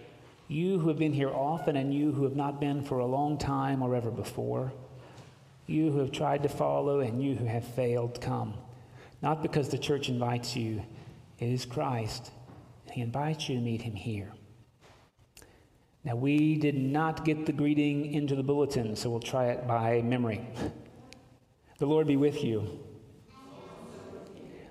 you 0.48 0.78
who 0.78 0.88
have 0.88 0.98
been 0.98 1.14
here 1.14 1.30
often 1.30 1.74
and 1.74 1.94
you 1.94 2.12
who 2.12 2.24
have 2.24 2.36
not 2.36 2.60
been 2.60 2.82
for 2.82 2.98
a 2.98 3.06
long 3.06 3.38
time 3.38 3.80
or 3.82 3.94
ever 3.94 4.10
before, 4.10 4.70
you 5.66 5.90
who 5.90 6.00
have 6.00 6.12
tried 6.12 6.42
to 6.42 6.50
follow 6.50 7.00
and 7.00 7.22
you 7.22 7.34
who 7.36 7.46
have 7.46 7.64
failed, 7.64 8.20
come. 8.20 8.52
Not 9.22 9.40
because 9.40 9.70
the 9.70 9.78
church 9.78 10.10
invites 10.10 10.54
you, 10.54 10.82
it 11.38 11.48
is 11.48 11.64
Christ. 11.64 12.32
He 12.92 13.00
invites 13.00 13.48
you 13.48 13.54
to 13.54 13.62
meet 13.62 13.80
him 13.80 13.94
here. 13.94 14.30
Now, 16.08 16.16
we 16.16 16.56
did 16.56 16.74
not 16.74 17.26
get 17.26 17.44
the 17.44 17.52
greeting 17.52 18.14
into 18.14 18.34
the 18.34 18.42
bulletin, 18.42 18.96
so 18.96 19.10
we'll 19.10 19.20
try 19.20 19.48
it 19.48 19.68
by 19.68 20.00
memory. 20.00 20.40
The 21.76 21.84
Lord 21.84 22.06
be 22.06 22.16
with 22.16 22.42
you. 22.42 22.80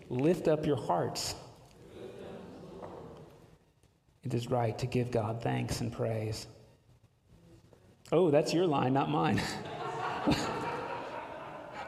Lift 0.10 0.48
up 0.48 0.66
your 0.66 0.78
hearts. 0.78 1.36
It 4.24 4.34
is 4.34 4.50
right 4.50 4.76
to 4.80 4.88
give 4.88 5.12
God 5.12 5.44
thanks 5.44 5.80
and 5.80 5.94
praise. 5.94 6.48
Oh, 8.12 8.32
that's 8.32 8.52
your 8.52 8.66
line, 8.66 8.94
not 8.94 9.12
mine. 9.12 9.40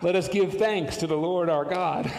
Let 0.04 0.16
us 0.16 0.28
give 0.28 0.60
thanks 0.60 0.98
to 0.98 1.08
the 1.08 1.18
Lord 1.18 1.50
our 1.50 1.66
God. 1.66 2.14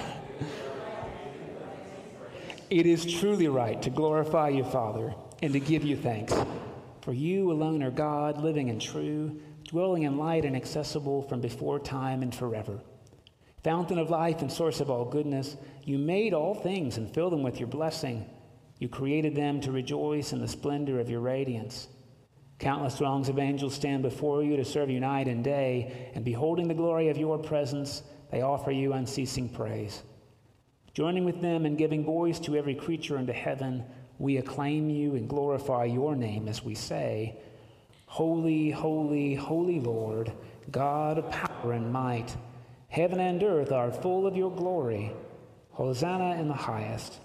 It 2.70 2.86
is 2.86 3.06
truly 3.06 3.46
right 3.46 3.80
to 3.82 3.90
glorify 3.90 4.48
you, 4.48 4.64
Father, 4.64 5.14
and 5.42 5.52
to 5.52 5.60
give 5.60 5.84
you 5.84 5.96
thanks. 5.96 6.34
For 7.10 7.14
you 7.14 7.50
alone 7.50 7.82
are 7.82 7.90
God, 7.90 8.40
living 8.40 8.70
and 8.70 8.80
true, 8.80 9.40
dwelling 9.64 10.04
in 10.04 10.16
light 10.16 10.44
and 10.44 10.54
accessible 10.54 11.22
from 11.22 11.40
before 11.40 11.80
time 11.80 12.22
and 12.22 12.32
forever. 12.32 12.78
Fountain 13.64 13.98
of 13.98 14.10
life 14.10 14.42
and 14.42 14.52
source 14.52 14.78
of 14.78 14.90
all 14.90 15.04
goodness, 15.04 15.56
you 15.84 15.98
made 15.98 16.32
all 16.32 16.54
things 16.54 16.98
and 16.98 17.12
filled 17.12 17.32
them 17.32 17.42
with 17.42 17.58
your 17.58 17.66
blessing. 17.66 18.30
You 18.78 18.88
created 18.88 19.34
them 19.34 19.60
to 19.62 19.72
rejoice 19.72 20.32
in 20.32 20.40
the 20.40 20.46
splendor 20.46 21.00
of 21.00 21.10
your 21.10 21.18
radiance. 21.18 21.88
Countless 22.60 22.98
throngs 22.98 23.28
of 23.28 23.40
angels 23.40 23.74
stand 23.74 24.04
before 24.04 24.44
you 24.44 24.56
to 24.56 24.64
serve 24.64 24.88
you 24.88 25.00
night 25.00 25.26
and 25.26 25.42
day, 25.42 26.12
and 26.14 26.24
beholding 26.24 26.68
the 26.68 26.74
glory 26.74 27.08
of 27.08 27.18
your 27.18 27.38
presence, 27.38 28.04
they 28.30 28.42
offer 28.42 28.70
you 28.70 28.92
unceasing 28.92 29.48
praise. 29.48 30.04
Joining 30.94 31.24
with 31.24 31.40
them 31.40 31.66
and 31.66 31.76
giving 31.76 32.04
voice 32.04 32.38
to 32.38 32.54
every 32.54 32.76
creature 32.76 33.18
under 33.18 33.32
heaven, 33.32 33.84
we 34.20 34.36
acclaim 34.36 34.90
you 34.90 35.14
and 35.14 35.26
glorify 35.26 35.86
your 35.86 36.14
name 36.14 36.46
as 36.46 36.62
we 36.62 36.74
say, 36.74 37.36
Holy, 38.04 38.70
holy, 38.70 39.34
holy 39.34 39.80
Lord, 39.80 40.30
God 40.70 41.16
of 41.16 41.30
power 41.30 41.72
and 41.72 41.90
might. 41.90 42.36
Heaven 42.88 43.18
and 43.18 43.42
earth 43.42 43.72
are 43.72 43.90
full 43.90 44.26
of 44.26 44.36
your 44.36 44.50
glory. 44.54 45.10
Hosanna 45.70 46.38
in 46.38 46.48
the 46.48 46.54
highest. 46.54 47.18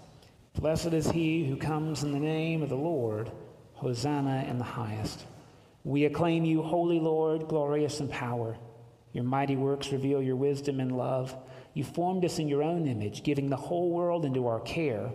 Blessed 0.54 0.94
is 0.94 1.10
he 1.10 1.44
who 1.44 1.56
comes 1.56 2.02
in 2.02 2.12
the 2.12 2.18
name 2.18 2.62
of 2.62 2.70
the 2.70 2.76
Lord. 2.76 3.30
Hosanna 3.74 4.46
in 4.48 4.56
the 4.56 4.64
highest. 4.64 5.26
We 5.84 6.06
acclaim 6.06 6.46
you, 6.46 6.62
Holy 6.62 6.98
Lord, 6.98 7.46
glorious 7.46 8.00
in 8.00 8.08
power. 8.08 8.56
Your 9.12 9.24
mighty 9.24 9.56
works 9.56 9.92
reveal 9.92 10.22
your 10.22 10.36
wisdom 10.36 10.80
and 10.80 10.96
love. 10.96 11.36
You 11.74 11.84
formed 11.84 12.24
us 12.24 12.38
in 12.38 12.48
your 12.48 12.62
own 12.62 12.86
image, 12.86 13.22
giving 13.22 13.50
the 13.50 13.56
whole 13.56 13.90
world 13.90 14.24
into 14.24 14.46
our 14.46 14.60
care 14.60 15.10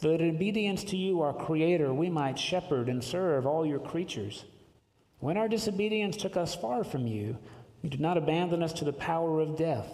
that 0.00 0.20
in 0.20 0.36
obedience 0.36 0.84
to 0.84 0.96
you, 0.96 1.20
our 1.22 1.32
Creator, 1.32 1.92
we 1.92 2.10
might 2.10 2.38
shepherd 2.38 2.88
and 2.88 3.02
serve 3.02 3.46
all 3.46 3.66
your 3.66 3.78
creatures. 3.78 4.44
When 5.18 5.36
our 5.36 5.48
disobedience 5.48 6.16
took 6.16 6.36
us 6.36 6.54
far 6.54 6.84
from 6.84 7.06
you, 7.06 7.38
you 7.82 7.90
did 7.90 8.00
not 8.00 8.16
abandon 8.16 8.62
us 8.62 8.72
to 8.74 8.84
the 8.84 8.92
power 8.92 9.40
of 9.40 9.56
death. 9.56 9.86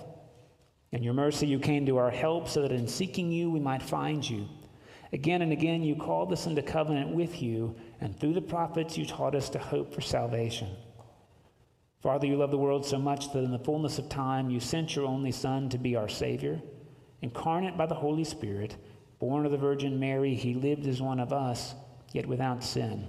In 0.93 1.03
your 1.03 1.15
mercy, 1.15 1.47
you 1.47 1.59
came 1.59 1.87
to 1.87 1.99
our 1.99 2.11
help 2.11 2.49
so 2.49 2.63
that 2.63 2.73
in 2.73 2.89
seeking 2.89 3.31
you, 3.31 3.51
we 3.51 3.61
might 3.61 3.83
find 3.83 4.29
you. 4.29 4.49
Again 5.13 5.43
and 5.43 5.53
again, 5.53 5.83
you 5.83 5.97
called 5.97 6.33
us 6.33 6.47
into 6.47 6.63
covenant 6.63 7.11
with 7.11 7.43
you, 7.43 7.75
and 8.01 8.19
through 8.19 8.35
the 8.35 8.41
prophets, 8.41 8.97
you 8.97 9.05
taught 9.05 9.35
us 9.35 9.49
to 9.51 9.59
hope 9.59 9.93
for 9.93 10.01
salvation. 10.01 10.69
Father, 12.03 12.27
you 12.27 12.37
love 12.37 12.51
the 12.51 12.59
world 12.59 12.87
so 12.87 12.99
much 12.99 13.33
that 13.33 13.45
in 13.45 13.51
the 13.51 13.59
fullness 13.59 13.99
of 13.99 14.09
time, 14.09 14.51
you 14.51 14.59
sent 14.59 14.97
your 14.97 15.05
only 15.05 15.33
Son 15.33 15.69
to 15.69 15.79
be 15.79 15.97
our 15.97 16.09
Savior, 16.09 16.61
incarnate 17.23 17.77
by 17.77 17.87
the 17.87 17.95
Holy 17.95 18.25
Spirit 18.25 18.77
Born 19.21 19.45
of 19.45 19.53
the 19.53 19.59
Virgin 19.59 20.01
Mary, 20.01 20.35
he 20.35 20.55
lived 20.55 20.87
as 20.87 21.03
one 21.03 21.21
of 21.21 21.31
us, 21.31 21.75
yet 22.13 22.27
without 22.27 22.65
sin. 22.65 23.07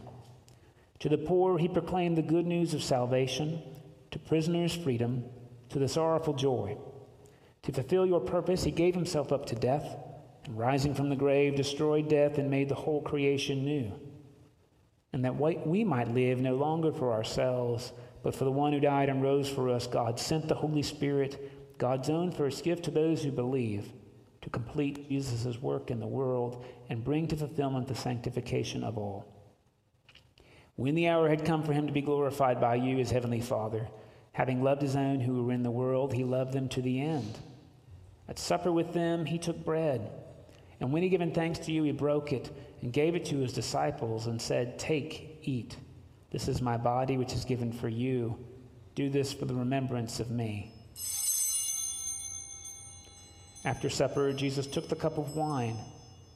To 1.00 1.08
the 1.08 1.18
poor, 1.18 1.58
he 1.58 1.70
proclaimed 1.70 2.18
the 2.18 2.22
good 2.22 2.46
news 2.46 2.74
of 2.74 2.84
salvation, 2.84 3.64
to 4.12 4.20
prisoners, 4.20 4.76
freedom, 4.76 5.24
to 5.70 5.80
the 5.80 5.88
sorrowful, 5.88 6.34
joy. 6.34 6.78
To 7.64 7.72
fulfill 7.72 8.06
your 8.06 8.20
purpose, 8.20 8.66
he 8.66 8.72
gave 8.72 8.94
himself 8.94 9.32
up 9.32 9.46
to 9.48 9.56
death, 9.56 9.98
and 10.44 10.58
rising 10.58 10.94
from 10.94 11.10
the 11.10 11.16
grave, 11.16 11.56
destroyed 11.56 12.10
death 12.10 12.38
and 12.38 12.50
made 12.50 12.68
the 12.68 12.76
whole 12.76 13.02
creation 13.02 13.64
new. 13.64 13.94
And 15.14 15.24
that 15.24 15.38
we 15.38 15.84
might 15.86 16.14
live 16.14 16.42
no 16.42 16.56
longer 16.56 16.92
for 16.92 17.14
ourselves, 17.14 17.94
but 18.22 18.36
for 18.36 18.44
the 18.44 18.52
one 18.52 18.74
who 18.74 18.82
died 18.82 19.08
and 19.08 19.24
rose 19.24 19.50
for 19.50 19.70
us, 19.70 19.88
God 19.88 20.20
sent 20.20 20.50
the 20.50 20.56
Holy 20.56 20.84
Spirit, 20.84 21.78
God's 21.78 22.10
own 22.10 22.32
first 22.32 22.66
gift 22.66 22.84
to 22.84 22.92
those 22.92 23.24
who 23.24 23.32
believe 23.32 23.94
to 24.42 24.50
complete 24.50 25.08
Jesus' 25.08 25.62
work 25.62 25.92
in 25.92 26.00
the 26.00 26.08
world 26.08 26.66
and 26.90 27.04
bring 27.04 27.28
to 27.28 27.38
fulfillment 27.38 27.88
the 27.88 27.96
sanctification 27.96 28.84
of 28.84 28.98
all. 28.98 29.26
When 30.76 30.96
the 30.96 31.08
hour 31.10 31.30
had 31.30 31.46
come 31.46 31.64
for 31.64 31.74
him 31.74 31.86
to 31.88 31.94
be 31.94 32.02
glorified 32.02 32.60
by 32.60 32.76
you, 32.76 32.98
his 32.98 33.12
heavenly 33.12 33.42
Father, 33.42 33.88
having 34.32 34.64
loved 34.64 34.82
his 34.82 34.96
own 34.96 35.20
who 35.20 35.44
were 35.44 35.52
in 35.52 35.64
the 35.64 35.70
world, 35.70 36.14
he 36.14 36.24
loved 36.24 36.54
them 36.54 36.68
to 36.70 36.82
the 36.82 37.02
end. 37.02 37.38
At 38.28 38.40
supper 38.40 38.72
with 38.72 38.94
them, 38.94 39.26
he 39.26 39.38
took 39.38 39.64
bread. 39.64 40.10
And 40.80 40.92
when 40.92 41.04
he 41.04 41.10
given 41.10 41.32
thanks 41.32 41.60
to 41.60 41.72
you, 41.72 41.84
he 41.84 41.92
broke 41.92 42.34
it 42.34 42.50
and 42.82 42.92
gave 42.92 43.14
it 43.14 43.26
to 43.26 43.38
his 43.38 43.54
disciples 43.54 44.26
and 44.28 44.42
said, 44.42 44.80
Take, 44.80 45.40
eat. 45.44 45.78
This 46.32 46.48
is 46.48 46.62
my 46.62 46.78
body, 46.78 47.18
which 47.18 47.34
is 47.34 47.46
given 47.46 47.72
for 47.72 47.90
you. 47.90 48.40
Do 48.96 49.10
this 49.10 49.32
for 49.34 49.46
the 49.46 49.54
remembrance 49.54 50.20
of 50.20 50.32
me. 50.32 50.72
After 53.64 53.90
supper, 53.90 54.34
Jesus 54.34 54.66
took 54.66 54.90
the 54.90 54.96
cup 54.96 55.18
of 55.18 55.36
wine, 55.36 55.78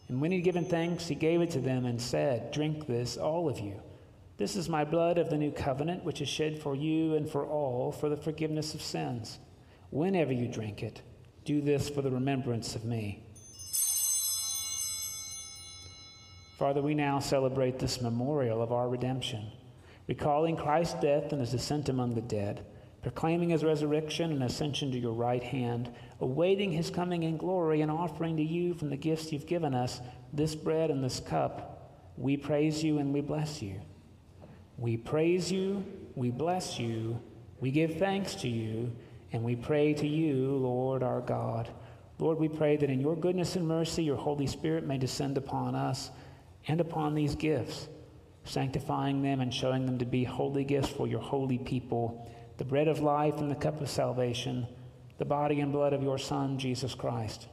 and 0.07 0.21
when 0.21 0.31
he 0.31 0.37
had 0.37 0.45
given 0.45 0.65
thanks, 0.65 1.07
he 1.07 1.15
gave 1.15 1.41
it 1.41 1.49
to 1.51 1.59
them 1.59 1.85
and 1.85 1.99
said, 1.99 2.51
Drink 2.51 2.85
this, 2.85 3.17
all 3.17 3.49
of 3.49 3.59
you, 3.59 3.81
This 4.37 4.57
is 4.57 4.67
my 4.67 4.83
blood 4.83 5.17
of 5.17 5.29
the 5.29 5.37
new 5.37 5.51
covenant, 5.51 6.03
which 6.03 6.21
is 6.21 6.27
shed 6.27 6.59
for 6.59 6.75
you 6.75 7.15
and 7.15 7.29
for 7.29 7.45
all 7.45 7.91
for 7.91 8.09
the 8.09 8.17
forgiveness 8.17 8.73
of 8.73 8.81
sins. 8.81 9.39
Whenever 9.91 10.33
you 10.33 10.47
drink 10.47 10.83
it, 10.83 11.01
do 11.45 11.61
this 11.61 11.89
for 11.89 12.01
the 12.01 12.11
remembrance 12.11 12.75
of 12.75 12.83
me. 12.83 13.23
Father, 16.59 16.81
we 16.81 16.93
now 16.93 17.19
celebrate 17.19 17.79
this 17.79 18.01
memorial 18.01 18.61
of 18.61 18.71
our 18.71 18.89
redemption, 18.89 19.51
recalling 20.07 20.57
Christ's 20.57 20.99
death 21.01 21.31
and 21.31 21.39
his 21.39 21.53
ascent 21.53 21.89
among 21.89 22.13
the 22.15 22.21
dead, 22.21 22.65
proclaiming 23.01 23.49
his 23.49 23.63
resurrection 23.63 24.31
and 24.31 24.43
ascension 24.43 24.91
to 24.91 24.99
your 24.99 25.13
right 25.13 25.43
hand, 25.43 25.89
awaiting 26.21 26.71
his 26.71 26.89
coming 26.89 27.23
in 27.23 27.37
glory, 27.37 27.81
and 27.81 27.91
offering 27.91 28.37
to 28.37 28.43
you 28.43 28.73
from 28.73 28.89
the 28.89 28.97
gifts 28.97 29.31
you've 29.31 29.47
given 29.47 29.73
us 29.73 30.01
this 30.33 30.55
bread 30.55 30.89
and 30.89 31.03
this 31.03 31.19
cup. 31.19 31.91
We 32.17 32.37
praise 32.37 32.83
you 32.83 32.99
and 32.99 33.13
we 33.13 33.21
bless 33.21 33.61
you. 33.61 33.81
We 34.77 34.97
praise 34.97 35.51
you, 35.51 35.85
we 36.15 36.31
bless 36.31 36.79
you, 36.79 37.19
we 37.59 37.71
give 37.71 37.97
thanks 37.97 38.35
to 38.35 38.47
you, 38.49 38.91
and 39.31 39.43
we 39.43 39.55
pray 39.55 39.93
to 39.93 40.07
you, 40.07 40.55
Lord 40.57 41.03
our 41.03 41.21
God. 41.21 41.69
Lord, 42.19 42.39
we 42.39 42.47
pray 42.47 42.77
that 42.77 42.89
in 42.89 43.01
your 43.01 43.15
goodness 43.15 43.55
and 43.55 43.67
mercy, 43.67 44.03
your 44.03 44.15
Holy 44.15 44.47
Spirit 44.47 44.85
may 44.85 44.97
descend 44.97 45.37
upon 45.37 45.75
us 45.75 46.11
and 46.67 46.79
upon 46.79 47.13
these 47.13 47.35
gifts, 47.35 47.89
sanctifying 48.43 49.21
them 49.21 49.41
and 49.41 49.53
showing 49.53 49.85
them 49.85 49.97
to 49.97 50.05
be 50.05 50.23
holy 50.23 50.63
gifts 50.63 50.89
for 50.89 51.07
your 51.07 51.19
holy 51.19 51.57
people, 51.57 52.29
the 52.57 52.65
bread 52.65 52.87
of 52.87 52.99
life 52.99 53.37
and 53.37 53.51
the 53.51 53.55
cup 53.55 53.81
of 53.81 53.89
salvation, 53.89 54.67
the 55.17 55.25
body 55.25 55.59
and 55.59 55.71
blood 55.71 55.93
of 55.93 56.03
your 56.03 56.17
Son, 56.17 56.57
Jesus 56.57 56.93
Christ. 56.95 57.47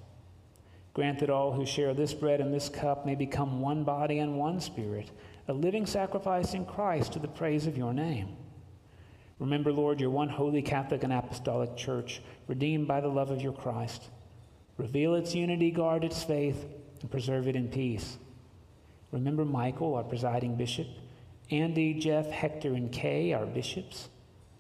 Grant 0.95 1.21
that 1.21 1.31
all 1.31 1.53
who 1.53 1.65
share 1.65 1.95
this 1.95 2.13
bread 2.13 2.41
and 2.41 2.53
this 2.53 2.69
cup 2.69 3.07
may 3.07 3.15
become 3.15 3.61
one 3.61 3.85
body 3.85 4.19
and 4.19 4.37
one 4.39 4.61
spirit 4.61 5.11
a 5.49 5.53
living 5.53 5.87
sacrifice 5.87 6.55
in 6.55 6.65
Christ 6.65 7.13
to 7.15 7.19
the 7.19 7.27
praise 7.27 7.67
of 7.67 7.77
your 7.77 7.93
name. 7.93 8.37
Remember, 9.41 9.73
Lord, 9.73 10.01
your 10.01 10.11
one 10.11 10.29
holy 10.29 10.63
Catholic 10.63 11.03
and 11.03 11.13
Apostolic 11.13 11.77
Church, 11.77 12.23
redeemed 12.47 12.87
by 12.87 13.01
the 13.01 13.09
love 13.09 13.31
of 13.33 13.43
your 13.43 13.53
Christ. 13.53 14.05
Reveal 14.77 15.17
its 15.17 15.35
unity, 15.35 15.73
guard 15.73 16.05
its 16.05 16.23
faith, 16.23 16.65
and 17.01 17.11
preserve 17.11 17.49
it 17.49 17.57
in 17.57 17.69
peace. 17.69 18.19
Remember 19.11 19.45
Michael, 19.45 19.97
our 19.97 20.05
presiding 20.05 20.55
bishop, 20.55 20.87
Andy, 21.51 21.95
Jeff, 21.95 22.31
Hector, 22.31 22.75
and 22.75 22.93
Kay, 22.93 23.33
our 23.33 23.47
bishops, 23.47 24.09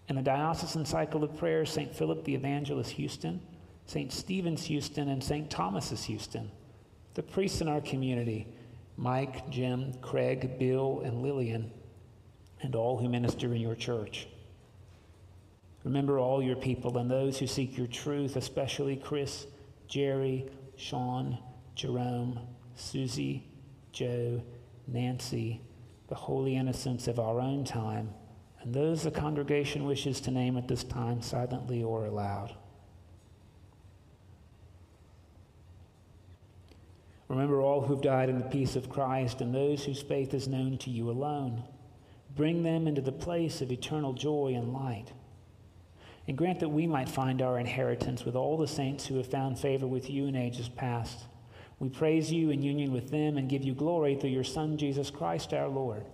and 0.08 0.18
the 0.18 0.22
diocesan 0.22 0.84
cycle 0.84 1.24
of 1.24 1.36
prayers, 1.36 1.70
St. 1.70 1.94
Philip 1.94 2.24
the 2.24 2.34
Evangelist 2.34 2.92
Houston, 2.92 3.40
St. 3.86 4.12
Stephen's 4.12 4.64
Houston, 4.64 5.08
and 5.08 5.22
St. 5.22 5.50
Thomas's 5.50 6.04
Houston, 6.04 6.50
the 7.14 7.22
priests 7.22 7.60
in 7.60 7.68
our 7.68 7.80
community 7.80 8.46
Mike, 8.96 9.48
Jim, 9.50 9.94
Craig, 10.02 10.58
Bill, 10.58 11.02
and 11.04 11.22
Lillian, 11.22 11.72
and 12.60 12.74
all 12.74 12.98
who 12.98 13.08
minister 13.08 13.52
in 13.54 13.60
your 13.60 13.74
church. 13.74 14.28
Remember 15.84 16.18
all 16.18 16.42
your 16.42 16.56
people 16.56 16.98
and 16.98 17.10
those 17.10 17.38
who 17.38 17.46
seek 17.46 17.76
your 17.76 17.88
truth, 17.88 18.36
especially 18.36 18.96
Chris, 18.96 19.46
Jerry, 19.88 20.46
Sean, 20.76 21.38
Jerome, 21.74 22.38
Susie, 22.76 23.44
Joe, 23.92 24.42
Nancy, 24.86 25.60
the 26.08 26.14
holy 26.14 26.56
innocents 26.56 27.08
of 27.08 27.18
our 27.18 27.40
own 27.40 27.64
time, 27.64 28.10
and 28.62 28.74
those 28.74 29.02
the 29.02 29.10
congregation 29.10 29.84
wishes 29.84 30.20
to 30.20 30.30
name 30.30 30.56
at 30.56 30.68
this 30.68 30.84
time 30.84 31.20
silently 31.20 31.82
or 31.82 32.06
aloud. 32.06 32.54
Remember 37.28 37.62
all 37.62 37.80
who've 37.80 38.02
died 38.02 38.28
in 38.28 38.38
the 38.38 38.44
peace 38.44 38.76
of 38.76 38.90
Christ 38.90 39.40
and 39.40 39.54
those 39.54 39.84
whose 39.84 40.02
faith 40.02 40.34
is 40.34 40.48
known 40.48 40.76
to 40.78 40.90
you 40.90 41.10
alone. 41.10 41.64
Bring 42.36 42.62
them 42.62 42.86
into 42.86 43.00
the 43.00 43.10
place 43.10 43.62
of 43.62 43.72
eternal 43.72 44.12
joy 44.12 44.52
and 44.54 44.72
light. 44.72 45.12
And 46.28 46.36
grant 46.36 46.60
that 46.60 46.68
we 46.68 46.86
might 46.86 47.08
find 47.08 47.42
our 47.42 47.58
inheritance 47.58 48.24
with 48.24 48.36
all 48.36 48.56
the 48.56 48.68
saints 48.68 49.06
who 49.06 49.16
have 49.16 49.26
found 49.26 49.58
favor 49.58 49.86
with 49.86 50.08
you 50.08 50.26
in 50.26 50.36
ages 50.36 50.68
past. 50.68 51.24
We 51.78 51.88
praise 51.88 52.30
you 52.30 52.50
in 52.50 52.62
union 52.62 52.92
with 52.92 53.10
them 53.10 53.38
and 53.38 53.48
give 53.48 53.64
you 53.64 53.74
glory 53.74 54.14
through 54.14 54.30
your 54.30 54.44
Son, 54.44 54.76
Jesus 54.76 55.10
Christ 55.10 55.52
our 55.52 55.68
Lord. 55.68 56.04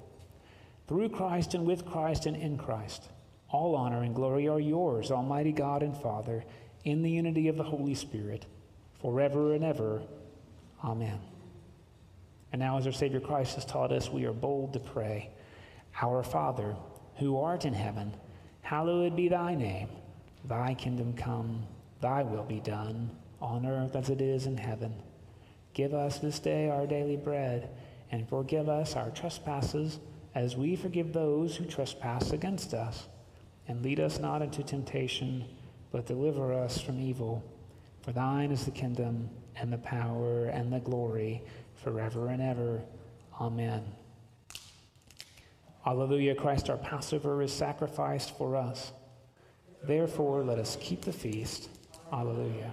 Through 0.88 1.10
Christ 1.10 1.52
and 1.52 1.66
with 1.66 1.84
Christ 1.84 2.24
and 2.24 2.36
in 2.36 2.56
Christ, 2.56 3.10
all 3.50 3.76
honor 3.76 4.02
and 4.02 4.14
glory 4.14 4.48
are 4.48 4.58
yours, 4.60 5.10
Almighty 5.10 5.52
God 5.52 5.82
and 5.82 5.96
Father, 5.96 6.44
in 6.84 7.02
the 7.02 7.10
unity 7.10 7.48
of 7.48 7.56
the 7.56 7.62
Holy 7.62 7.94
Spirit, 7.94 8.46
forever 9.00 9.52
and 9.52 9.62
ever. 9.62 10.00
Amen. 10.82 11.20
And 12.52 12.60
now, 12.60 12.78
as 12.78 12.86
our 12.86 12.92
Savior 12.92 13.20
Christ 13.20 13.56
has 13.56 13.66
taught 13.66 13.92
us, 13.92 14.10
we 14.10 14.24
are 14.24 14.32
bold 14.32 14.72
to 14.72 14.80
pray 14.80 15.30
Our 16.00 16.22
Father, 16.22 16.74
who 17.16 17.38
art 17.38 17.66
in 17.66 17.74
heaven, 17.74 18.14
hallowed 18.62 19.14
be 19.14 19.28
thy 19.28 19.54
name. 19.54 19.88
Thy 20.44 20.72
kingdom 20.72 21.12
come, 21.14 21.66
thy 22.00 22.22
will 22.22 22.44
be 22.44 22.60
done, 22.60 23.10
on 23.42 23.66
earth 23.66 23.94
as 23.94 24.08
it 24.08 24.22
is 24.22 24.46
in 24.46 24.56
heaven. 24.56 24.94
Give 25.74 25.92
us 25.92 26.18
this 26.18 26.38
day 26.38 26.70
our 26.70 26.86
daily 26.86 27.16
bread, 27.16 27.68
and 28.10 28.26
forgive 28.28 28.68
us 28.68 28.96
our 28.96 29.10
trespasses, 29.10 29.98
as 30.34 30.56
we 30.56 30.76
forgive 30.76 31.12
those 31.12 31.56
who 31.56 31.64
trespass 31.64 32.32
against 32.32 32.74
us. 32.74 33.06
And 33.66 33.82
lead 33.82 34.00
us 34.00 34.18
not 34.18 34.42
into 34.42 34.62
temptation, 34.62 35.44
but 35.92 36.06
deliver 36.06 36.54
us 36.54 36.80
from 36.80 37.00
evil. 37.00 37.42
For 38.02 38.12
thine 38.12 38.50
is 38.50 38.64
the 38.64 38.70
kingdom 38.70 39.28
and 39.56 39.72
the 39.72 39.78
power 39.78 40.46
and 40.46 40.72
the 40.72 40.80
glory 40.80 41.42
forever 41.82 42.28
and 42.28 42.40
ever. 42.40 42.80
Amen. 43.40 43.82
Alleluia, 45.86 46.34
Christ 46.34 46.70
our 46.70 46.76
Passover 46.76 47.42
is 47.42 47.52
sacrificed 47.52 48.36
for 48.36 48.56
us. 48.56 48.92
Therefore, 49.84 50.42
let 50.42 50.58
us 50.58 50.76
keep 50.80 51.02
the 51.02 51.12
feast. 51.12 51.68
Alleluia. 52.12 52.70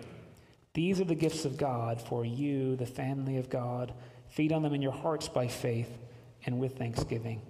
These 0.74 1.00
are 1.00 1.06
the 1.06 1.16
gifts 1.16 1.46
of 1.46 1.58
God 1.58 2.02
for 2.02 2.26
you, 2.26 2.76
the 2.76 2.86
family 2.86 3.38
of 3.38 3.50
God. 3.50 3.94
Feed 4.30 4.52
on 4.52 4.64
them 4.64 4.74
in 4.74 4.82
your 4.82 4.92
hearts 4.92 5.28
by 5.30 5.48
faith 5.48 5.90
and 6.46 6.60
with 6.60 6.78
thanksgiving. 6.78 7.42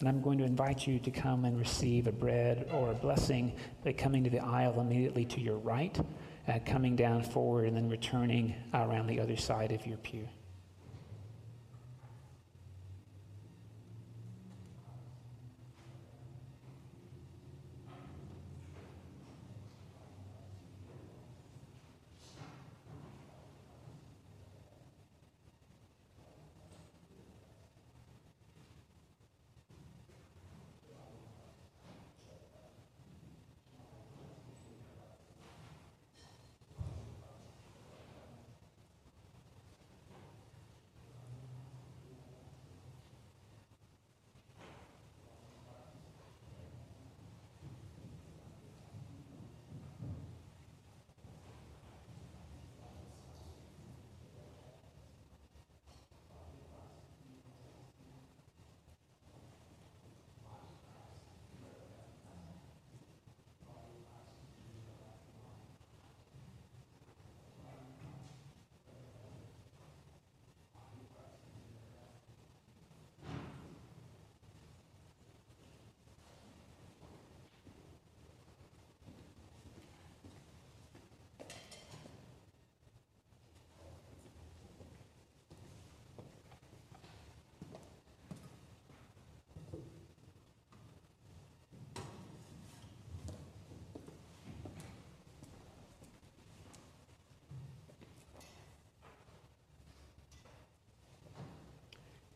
And 0.00 0.08
I'm 0.08 0.20
going 0.20 0.38
to 0.38 0.44
invite 0.44 0.86
you 0.86 0.98
to 0.98 1.10
come 1.10 1.44
and 1.44 1.58
receive 1.58 2.06
a 2.06 2.12
bread 2.12 2.68
or 2.72 2.90
a 2.90 2.94
blessing 2.94 3.54
by 3.84 3.92
coming 3.92 4.24
to 4.24 4.30
the 4.30 4.40
aisle 4.40 4.80
immediately 4.80 5.24
to 5.26 5.40
your 5.40 5.58
right 5.58 5.98
uh, 6.48 6.58
coming 6.66 6.96
down 6.96 7.22
forward 7.22 7.66
and 7.66 7.76
then 7.76 7.88
returning 7.88 8.54
around 8.74 9.06
the 9.06 9.20
other 9.20 9.36
side 9.36 9.70
of 9.70 9.86
your 9.86 9.98
pew. 9.98 10.28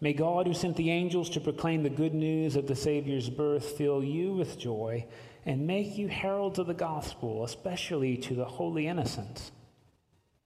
May 0.00 0.12
God, 0.12 0.46
who 0.46 0.54
sent 0.54 0.76
the 0.76 0.90
angels 0.90 1.28
to 1.30 1.40
proclaim 1.40 1.82
the 1.82 1.90
good 1.90 2.14
news 2.14 2.54
of 2.54 2.66
the 2.66 2.76
Savior's 2.76 3.28
birth, 3.28 3.76
fill 3.76 4.04
you 4.04 4.32
with 4.32 4.58
joy 4.58 5.06
and 5.44 5.66
make 5.66 5.96
you 5.96 6.08
heralds 6.08 6.58
of 6.58 6.66
the 6.66 6.74
gospel, 6.74 7.44
especially 7.44 8.16
to 8.18 8.34
the 8.34 8.44
holy 8.44 8.86
innocents. 8.86 9.50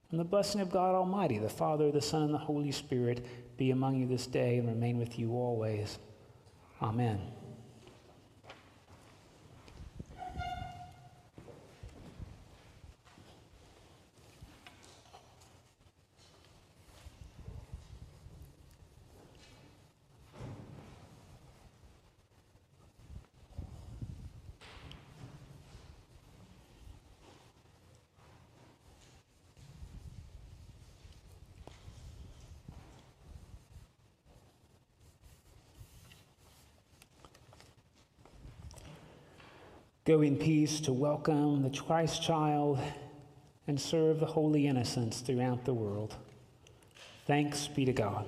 And 0.09 0.19
the 0.19 0.23
blessing 0.23 0.61
of 0.61 0.71
God 0.71 0.95
Almighty, 0.95 1.39
the 1.39 1.49
Father, 1.49 1.91
the 1.91 2.01
Son, 2.01 2.23
and 2.23 2.33
the 2.33 2.37
Holy 2.37 2.71
Spirit 2.71 3.25
be 3.57 3.71
among 3.71 3.95
you 3.95 4.07
this 4.07 4.27
day 4.27 4.57
and 4.57 4.67
remain 4.67 4.97
with 4.97 5.19
you 5.19 5.31
always. 5.31 5.99
Amen. 6.81 7.19
Go 40.05 40.21
in 40.21 40.35
peace 40.35 40.81
to 40.81 40.91
welcome 40.91 41.61
the 41.61 41.69
Christ 41.69 42.21
child 42.21 42.77
and 43.67 43.79
serve 43.79 44.19
the 44.19 44.25
holy 44.25 44.67
innocents 44.67 45.21
throughout 45.21 45.63
the 45.63 45.73
world. 45.73 46.13
Thanks 47.25 47.67
be 47.67 47.85
to 47.85 47.93
God. 47.93 48.25